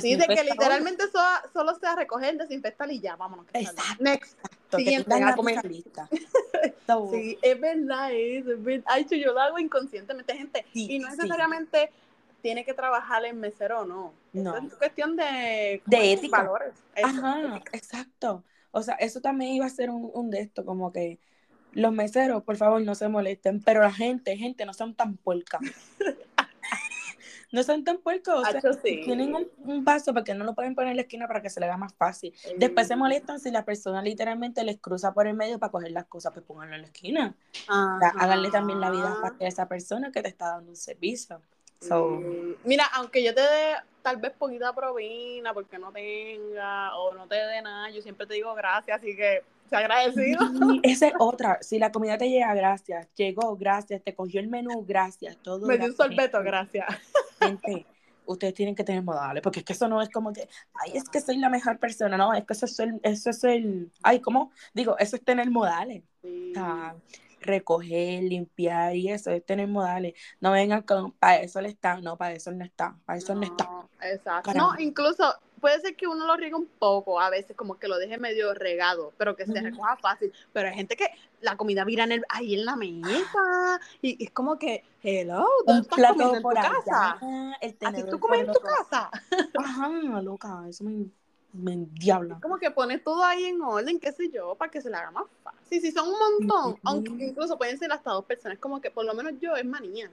[0.00, 1.04] Sí, de que literalmente
[1.52, 3.46] solo, sea recoger, desinfectar y ya, vámonos.
[3.52, 4.02] Exacto.
[4.02, 4.38] Next.
[4.74, 5.64] Siguiente, a comer.
[5.64, 6.08] Lista.
[7.12, 8.84] sí, es verdad, es, verdad.
[8.86, 10.64] Ay, yo lo hago inconscientemente, gente.
[10.72, 11.90] y no necesariamente
[12.46, 14.12] tiene que trabajar en mesero, no.
[14.32, 14.56] No.
[14.56, 16.38] es cuestión de, de ética.
[16.38, 16.74] Valores.
[17.02, 18.44] Ajá, exacto.
[18.70, 21.18] O sea, eso también iba a ser un, un de esto, como que
[21.72, 25.60] los meseros, por favor, no se molesten, pero la gente, gente, no sean tan puercas.
[27.52, 28.34] no son tan puercos.
[28.34, 31.50] O sea, Tienen un, vaso porque no lo pueden poner en la esquina para que
[31.50, 32.34] se le haga más fácil.
[32.56, 36.06] Después se molestan si la persona literalmente les cruza por el medio para coger las
[36.06, 37.36] cosas, pues pónganlo en la esquina.
[37.68, 41.40] háganle también la vida fácil a esa persona que te está dando un servicio.
[42.64, 47.34] Mira, aunque yo te dé tal vez poquita provina porque no tenga o no te
[47.34, 50.38] dé nada, yo siempre te digo gracias, así que se agradecido.
[50.82, 51.58] esa es otra.
[51.60, 53.08] Si la comida te llega, gracias.
[53.16, 54.02] Llegó, gracias.
[54.02, 55.36] Te cogió el menú, gracias.
[55.42, 55.66] Todo.
[55.66, 56.86] Me dio un sorbeto, gracias.
[57.40, 57.84] Gente,
[58.26, 61.08] ustedes tienen que tener modales, porque es que eso no es como que, ay, es
[61.08, 64.20] que soy la mejor persona, no, es que eso es el, eso es el ay,
[64.20, 64.52] ¿cómo?
[64.72, 66.02] Digo, eso es tener modales.
[67.40, 70.14] Recoger, limpiar y eso es tener modales.
[70.40, 73.42] No vengan con, para eso le están, no, para eso no está, para eso no,
[73.42, 73.68] está.
[74.02, 74.52] Exacto.
[74.54, 77.98] No, incluso puede ser que uno lo riegue un poco, a veces como que lo
[77.98, 80.32] deje medio regado, pero que se recoja fácil.
[80.52, 81.06] Pero hay gente que
[81.40, 85.82] la comida vira en el, ahí en la mesa y, es como que, hello, ¿dónde
[85.82, 87.18] estás comiendo en tu casa?
[87.82, 89.10] Así tú comes en tu casa.
[89.58, 89.88] Ajá,
[90.22, 91.06] loca, eso me
[91.56, 92.38] me diabla.
[92.40, 95.10] Como que pones todo ahí en orden, qué sé yo, para que se le haga
[95.10, 95.24] más
[95.66, 95.80] fácil.
[95.80, 99.14] Si son un montón, aunque incluso pueden ser hasta dos personas, como que por lo
[99.14, 100.10] menos yo es manía.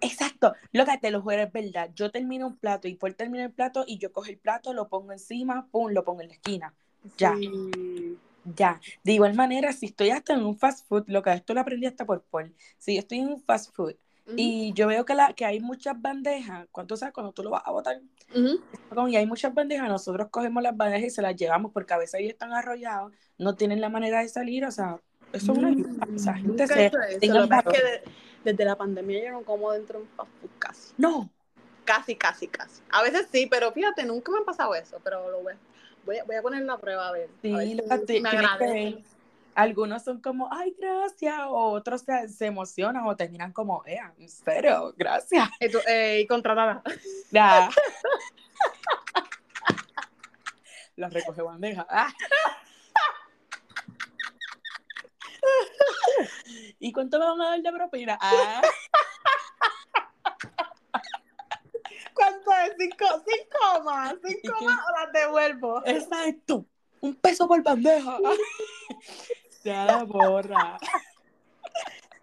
[0.00, 1.90] Exacto, lo que te lo juro es verdad.
[1.94, 4.88] Yo termino un plato y por terminar el plato y yo cojo el plato, lo
[4.88, 6.74] pongo encima, pum, lo pongo en la esquina.
[7.16, 7.34] Ya.
[8.56, 8.80] Ya.
[9.04, 11.86] De igual manera, si estoy hasta en un fast food, lo que esto lo aprendí
[11.86, 12.52] hasta por Paul.
[12.78, 13.94] Si estoy en un fast food
[14.36, 17.12] y yo veo que, la, que hay muchas bandejas, ¿cuánto sabes?
[17.12, 18.00] Cuando tú lo vas a botar,
[18.34, 22.20] y hay muchas bandejas, nosotros cogemos las bandejas y se las llevamos porque a veces
[22.20, 25.00] ellos están arrollados, no tienen la manera de salir, o sea,
[25.32, 26.90] eso es una mm, O sea, gente se,
[27.28, 28.02] Lo que que
[28.44, 30.94] desde la pandemia yo no como dentro de un fast food casi.
[30.98, 31.30] No.
[31.84, 32.82] Casi, casi, casi.
[32.90, 35.54] A veces sí, pero fíjate, nunca me ha pasado eso, pero lo voy,
[36.04, 37.28] voy, a, voy a poner la prueba a ver.
[37.40, 39.02] Sí, a ver si me agradece
[39.54, 44.94] algunos son como, ay, gracias, o otros se, emocionan o terminan como, eh, en serio,
[44.96, 45.48] gracias.
[45.60, 46.82] Y, eh, contratada.
[47.30, 47.70] Ya.
[50.96, 51.86] La recoge bandeja.
[56.78, 58.18] ¿Y cuánto me van a dar de propina?
[58.20, 58.60] Ah.
[62.12, 62.74] ¿Cuánto es?
[62.78, 64.14] ¿Cinco, cinco más?
[64.24, 65.82] ¿Cinco ¿Y más o las devuelvo?
[65.86, 66.66] Exacto.
[67.00, 68.18] Un peso por bandeja.
[69.64, 70.78] Ya la borra.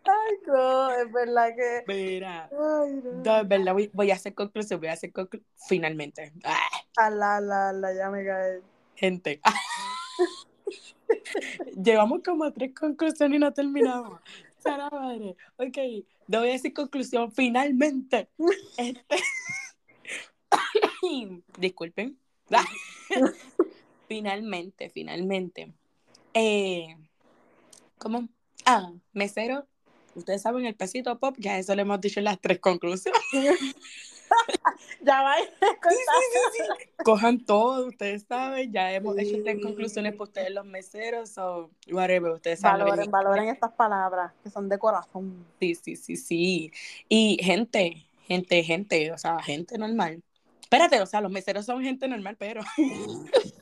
[0.05, 1.83] Ay, no, es verdad que...
[1.87, 2.49] Mira.
[2.51, 3.11] Ay, no.
[3.23, 5.47] No, es verdad, voy, voy a hacer conclusión, voy a hacer conclusión.
[5.67, 6.33] Finalmente.
[6.97, 8.61] Ala, ala, ala, ya me cae.
[8.95, 9.39] gente.
[11.83, 14.19] Llevamos como a tres conclusiones y no terminamos.
[14.57, 15.35] Sara madre.
[15.57, 15.77] Ok,
[16.27, 17.31] no voy a decir conclusión.
[17.31, 18.29] Finalmente.
[18.77, 19.17] Este...
[21.57, 22.17] Disculpen.
[24.07, 25.73] finalmente, finalmente.
[26.33, 26.95] Eh,
[27.99, 28.27] ¿Cómo?
[28.65, 29.67] Ah, mesero.
[30.15, 33.21] Ustedes saben el pesito pop, ya eso le hemos dicho en las tres conclusiones.
[35.01, 35.33] Ya va.
[37.03, 39.61] Cojan todo, ustedes saben, ya hemos hecho tres Sí.
[39.63, 42.85] conclusiones para ustedes los meseros, o whatever, ustedes saben.
[42.85, 45.45] Valoren, valoren estas palabras que son de corazón.
[45.59, 46.71] Sí, sí, sí, sí.
[47.07, 50.21] Y gente, gente, gente, o sea, gente normal.
[50.61, 52.61] Espérate, o sea, los meseros son gente normal, pero.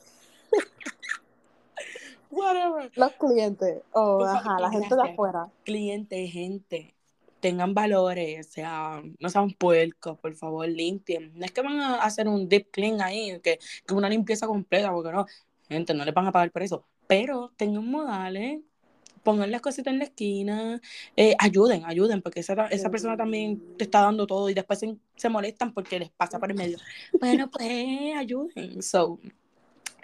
[2.30, 2.90] Whatever.
[2.94, 5.48] Los clientes, o favor, ajá, la gente de afuera.
[5.64, 6.94] Cliente, gente,
[7.40, 11.32] tengan valores, o sea, no sean puercos, por favor, limpien.
[11.34, 14.92] No es que van a hacer un deep clean ahí, que, que una limpieza completa,
[14.92, 15.26] porque no,
[15.68, 16.84] gente, no les van a pagar por eso.
[17.06, 18.60] Pero tengan modales,
[19.22, 20.80] pongan las cositas en la esquina,
[21.16, 24.96] eh, ayuden, ayuden, porque esa, esa persona también te está dando todo y después se,
[25.16, 26.78] se molestan porque les pasa por el medio.
[27.20, 28.82] Bueno, pues ayuden.
[28.82, 29.18] So,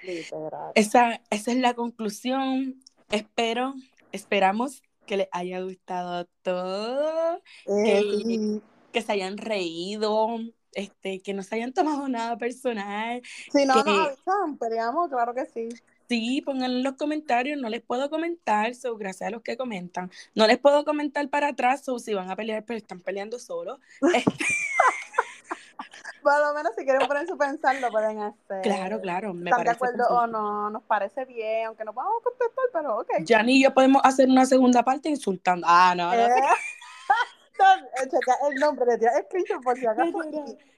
[0.07, 0.73] Literal.
[0.75, 2.81] esa, esa es la conclusión.
[3.11, 3.75] Espero,
[4.13, 7.37] esperamos que les haya gustado todo,
[7.67, 8.63] Eh, que- sí.
[8.93, 10.39] que se hayan reído,
[10.73, 13.21] este, que no se hayan tomado nada personal.
[13.53, 15.69] Si no que- nos avisan, peleamos, claro que sí.
[16.09, 20.11] Sí, pónganlo en los comentarios, no les puedo comentar, so, gracias a los que comentan.
[20.35, 23.79] No les puedo comentar para atrás, so, si van a pelear, pero están peleando solos.
[26.25, 28.63] Por lo menos si quieren poner su pensar, lo pueden hacer.
[28.63, 30.71] Claro, claro, me ¿Están de acuerdo o no?
[30.71, 33.11] Nos parece bien, aunque no podamos contestar, pero ok.
[33.29, 35.67] Jan y yo podemos hacer una segunda parte insultando.
[35.69, 36.15] Ah, no, no.
[36.15, 36.29] Eh,
[37.59, 40.19] no, eh, checa el nombre, le tira escrito por si acaso.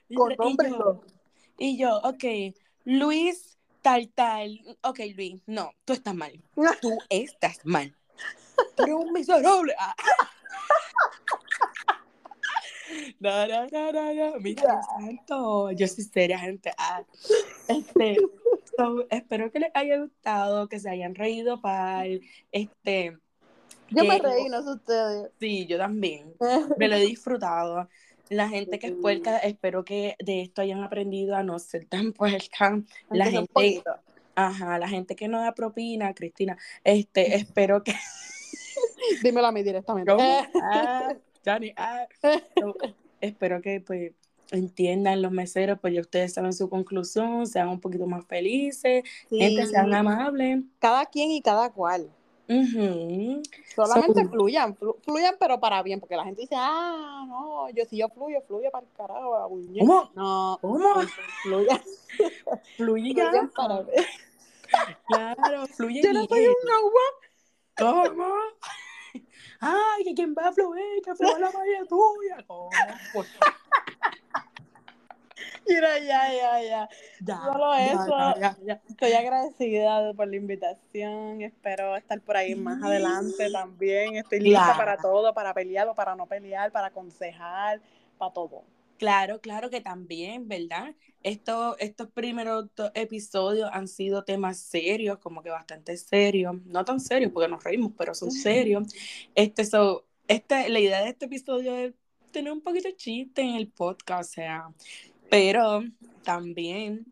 [0.09, 1.01] Y Con nombre y yo-.
[1.57, 4.77] Y yo, ok, Luis tal tal.
[4.81, 6.33] Ok, Luis, no, tú estás mal.
[6.81, 7.95] Tú estás mal.
[8.77, 9.73] Eres un miserable.
[13.19, 14.39] No, no, no, no, no.
[14.39, 15.71] Mira, santo.
[15.71, 16.71] Yo soy seria, gente.
[16.77, 17.03] Ah.
[17.67, 18.17] Este,
[18.77, 22.21] so, espero que les haya gustado, que se hayan reído pal.
[22.51, 23.17] Este,
[23.89, 25.31] Yo me reí, no sé ustedes.
[25.39, 26.33] sí, yo también.
[26.77, 27.87] Me lo he disfrutado.
[28.29, 32.11] La gente que es puerca, espero que de esto hayan aprendido a no ser tan
[32.13, 32.81] puerca.
[33.09, 33.83] La gente,
[34.35, 37.93] ajá, la gente que no da propina, Cristina, este, espero que.
[39.23, 40.11] Dímelo a mí directamente.
[40.61, 41.15] Ah,
[41.47, 42.05] Johnny, ah.
[43.21, 44.11] Espero que pues
[44.51, 49.39] entiendan los meseros, pues ya ustedes saben su conclusión, sean un poquito más felices, sí.
[49.39, 50.59] gente, sean amables.
[50.79, 52.09] Cada quien y cada cual.
[52.49, 53.41] Ujú.
[53.75, 57.83] Solamente So- fluyan, flu- fluyan, pero para bien, porque la gente dice, ah, no, yo
[57.89, 59.37] si yo fluyo, fluyo para el carajo.
[59.37, 59.79] la uña".
[59.81, 60.11] ¿Cómo?
[60.15, 60.93] No, ¿Cómo?
[61.43, 61.81] fluyan,
[62.77, 63.25] Fluye ya.
[63.29, 64.05] fluyan para bien.
[65.07, 66.51] Claro, fluye Yo no soy bien.
[66.63, 66.71] un
[67.91, 68.13] agua.
[68.15, 68.33] ¿Cómo?
[69.59, 72.37] Ay, que quién va a fluir, que fluya la magia tuya.
[72.47, 72.69] ¿Cómo?
[75.67, 76.89] Mira, ya, ya, ya.
[77.19, 78.17] ya, Solo ya, eso.
[78.17, 78.81] ya, ya, ya.
[78.87, 81.41] Estoy agradecida por la invitación.
[81.41, 84.15] Espero estar por ahí más adelante también.
[84.15, 87.81] Estoy lista para todo, para pelear o para no pelear, para aconsejar,
[88.17, 88.63] para todo.
[88.97, 90.95] Claro, claro que también, ¿verdad?
[91.21, 97.31] Esto, estos primeros episodios han sido temas serios, como que bastante serios, no tan serios
[97.31, 98.87] porque nos reímos, pero son serios.
[99.35, 101.93] Este, so, este, la idea de este episodio es
[102.31, 104.69] tener un poquito de chiste en el podcast, o sea,
[105.29, 105.83] pero
[106.23, 107.05] también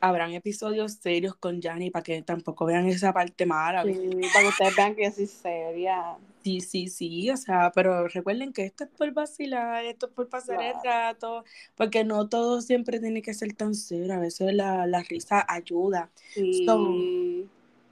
[0.00, 3.84] habrán episodios serios con Yanni para que tampoco vean esa parte mala.
[3.84, 3.92] Sí,
[4.32, 6.16] para que ustedes vean que yo soy seria.
[6.42, 10.28] Sí, sí, sí, o sea, pero recuerden que esto es por vacilar, esto es por
[10.28, 11.44] pasar el rato,
[11.76, 16.10] porque no todo siempre tiene que ser tan serio, a veces la, la risa ayuda.
[16.34, 16.64] Sí.
[16.64, 16.78] So,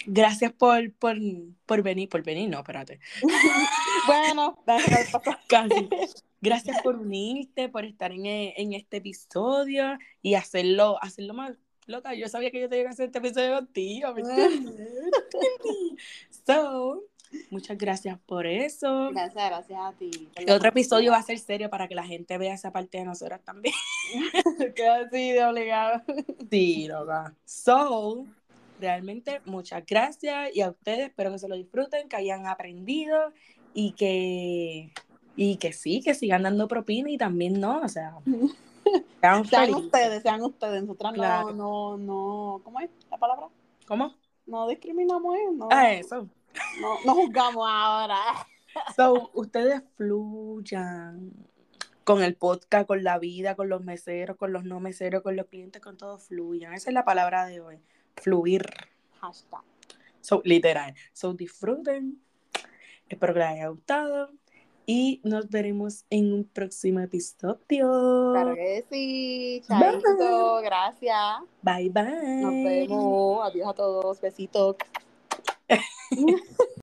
[0.07, 1.17] Gracias por, por,
[1.67, 2.99] por venir, por venir, no, espérate,
[4.07, 4.59] bueno,
[5.49, 5.89] casi.
[6.41, 11.57] Gracias por unirte, por estar en, en este episodio y hacerlo, hacerlo más
[11.89, 12.15] loca.
[12.15, 14.89] Yo sabía que yo tenía que hacer este episodio contigo, ¿me entiendes?
[16.47, 17.03] So,
[17.51, 19.11] muchas gracias por eso.
[19.11, 20.11] Gracias, gracias a ti.
[20.37, 23.05] El otro episodio va a ser serio para que la gente vea esa parte de
[23.05, 23.75] nosotras también.
[24.75, 26.03] Queda así de obligado.
[26.51, 27.35] Sí, loca.
[27.45, 28.25] So,
[28.81, 33.33] realmente muchas gracias y a ustedes espero que se lo disfruten, que hayan aprendido
[33.75, 34.93] y que,
[35.37, 38.15] y que sí, que sigan dando propina y también no, o sea,
[39.21, 43.49] sean, ustedes, sean ustedes, nosotras no, no, no, ¿cómo es la palabra?
[43.87, 44.15] ¿Cómo?
[44.47, 45.49] No discriminamos, ¿eh?
[45.55, 46.29] no, ah, eso.
[46.81, 48.17] No, no juzgamos ahora.
[48.97, 51.33] So, ustedes fluyan
[52.05, 55.47] con el podcast, con la vida, con los meseros, con los no meseros, con los
[55.47, 56.73] clientes, con todo fluyan.
[56.73, 57.81] Esa es la palabra de hoy.
[58.17, 58.65] Fluir.
[59.21, 59.63] Hashtag.
[60.21, 60.95] So, literal.
[61.13, 62.23] So, disfruten.
[63.09, 64.31] Espero que les haya gustado.
[64.91, 68.33] Y nos veremos en un próximo episodio.
[68.33, 69.63] Claro que sí.
[69.69, 70.63] Chaito.
[70.63, 71.43] Gracias.
[71.61, 72.41] Bye, bye.
[72.41, 73.47] Nos vemos.
[73.47, 74.19] Adiós a todos.
[74.23, 74.77] Besitos.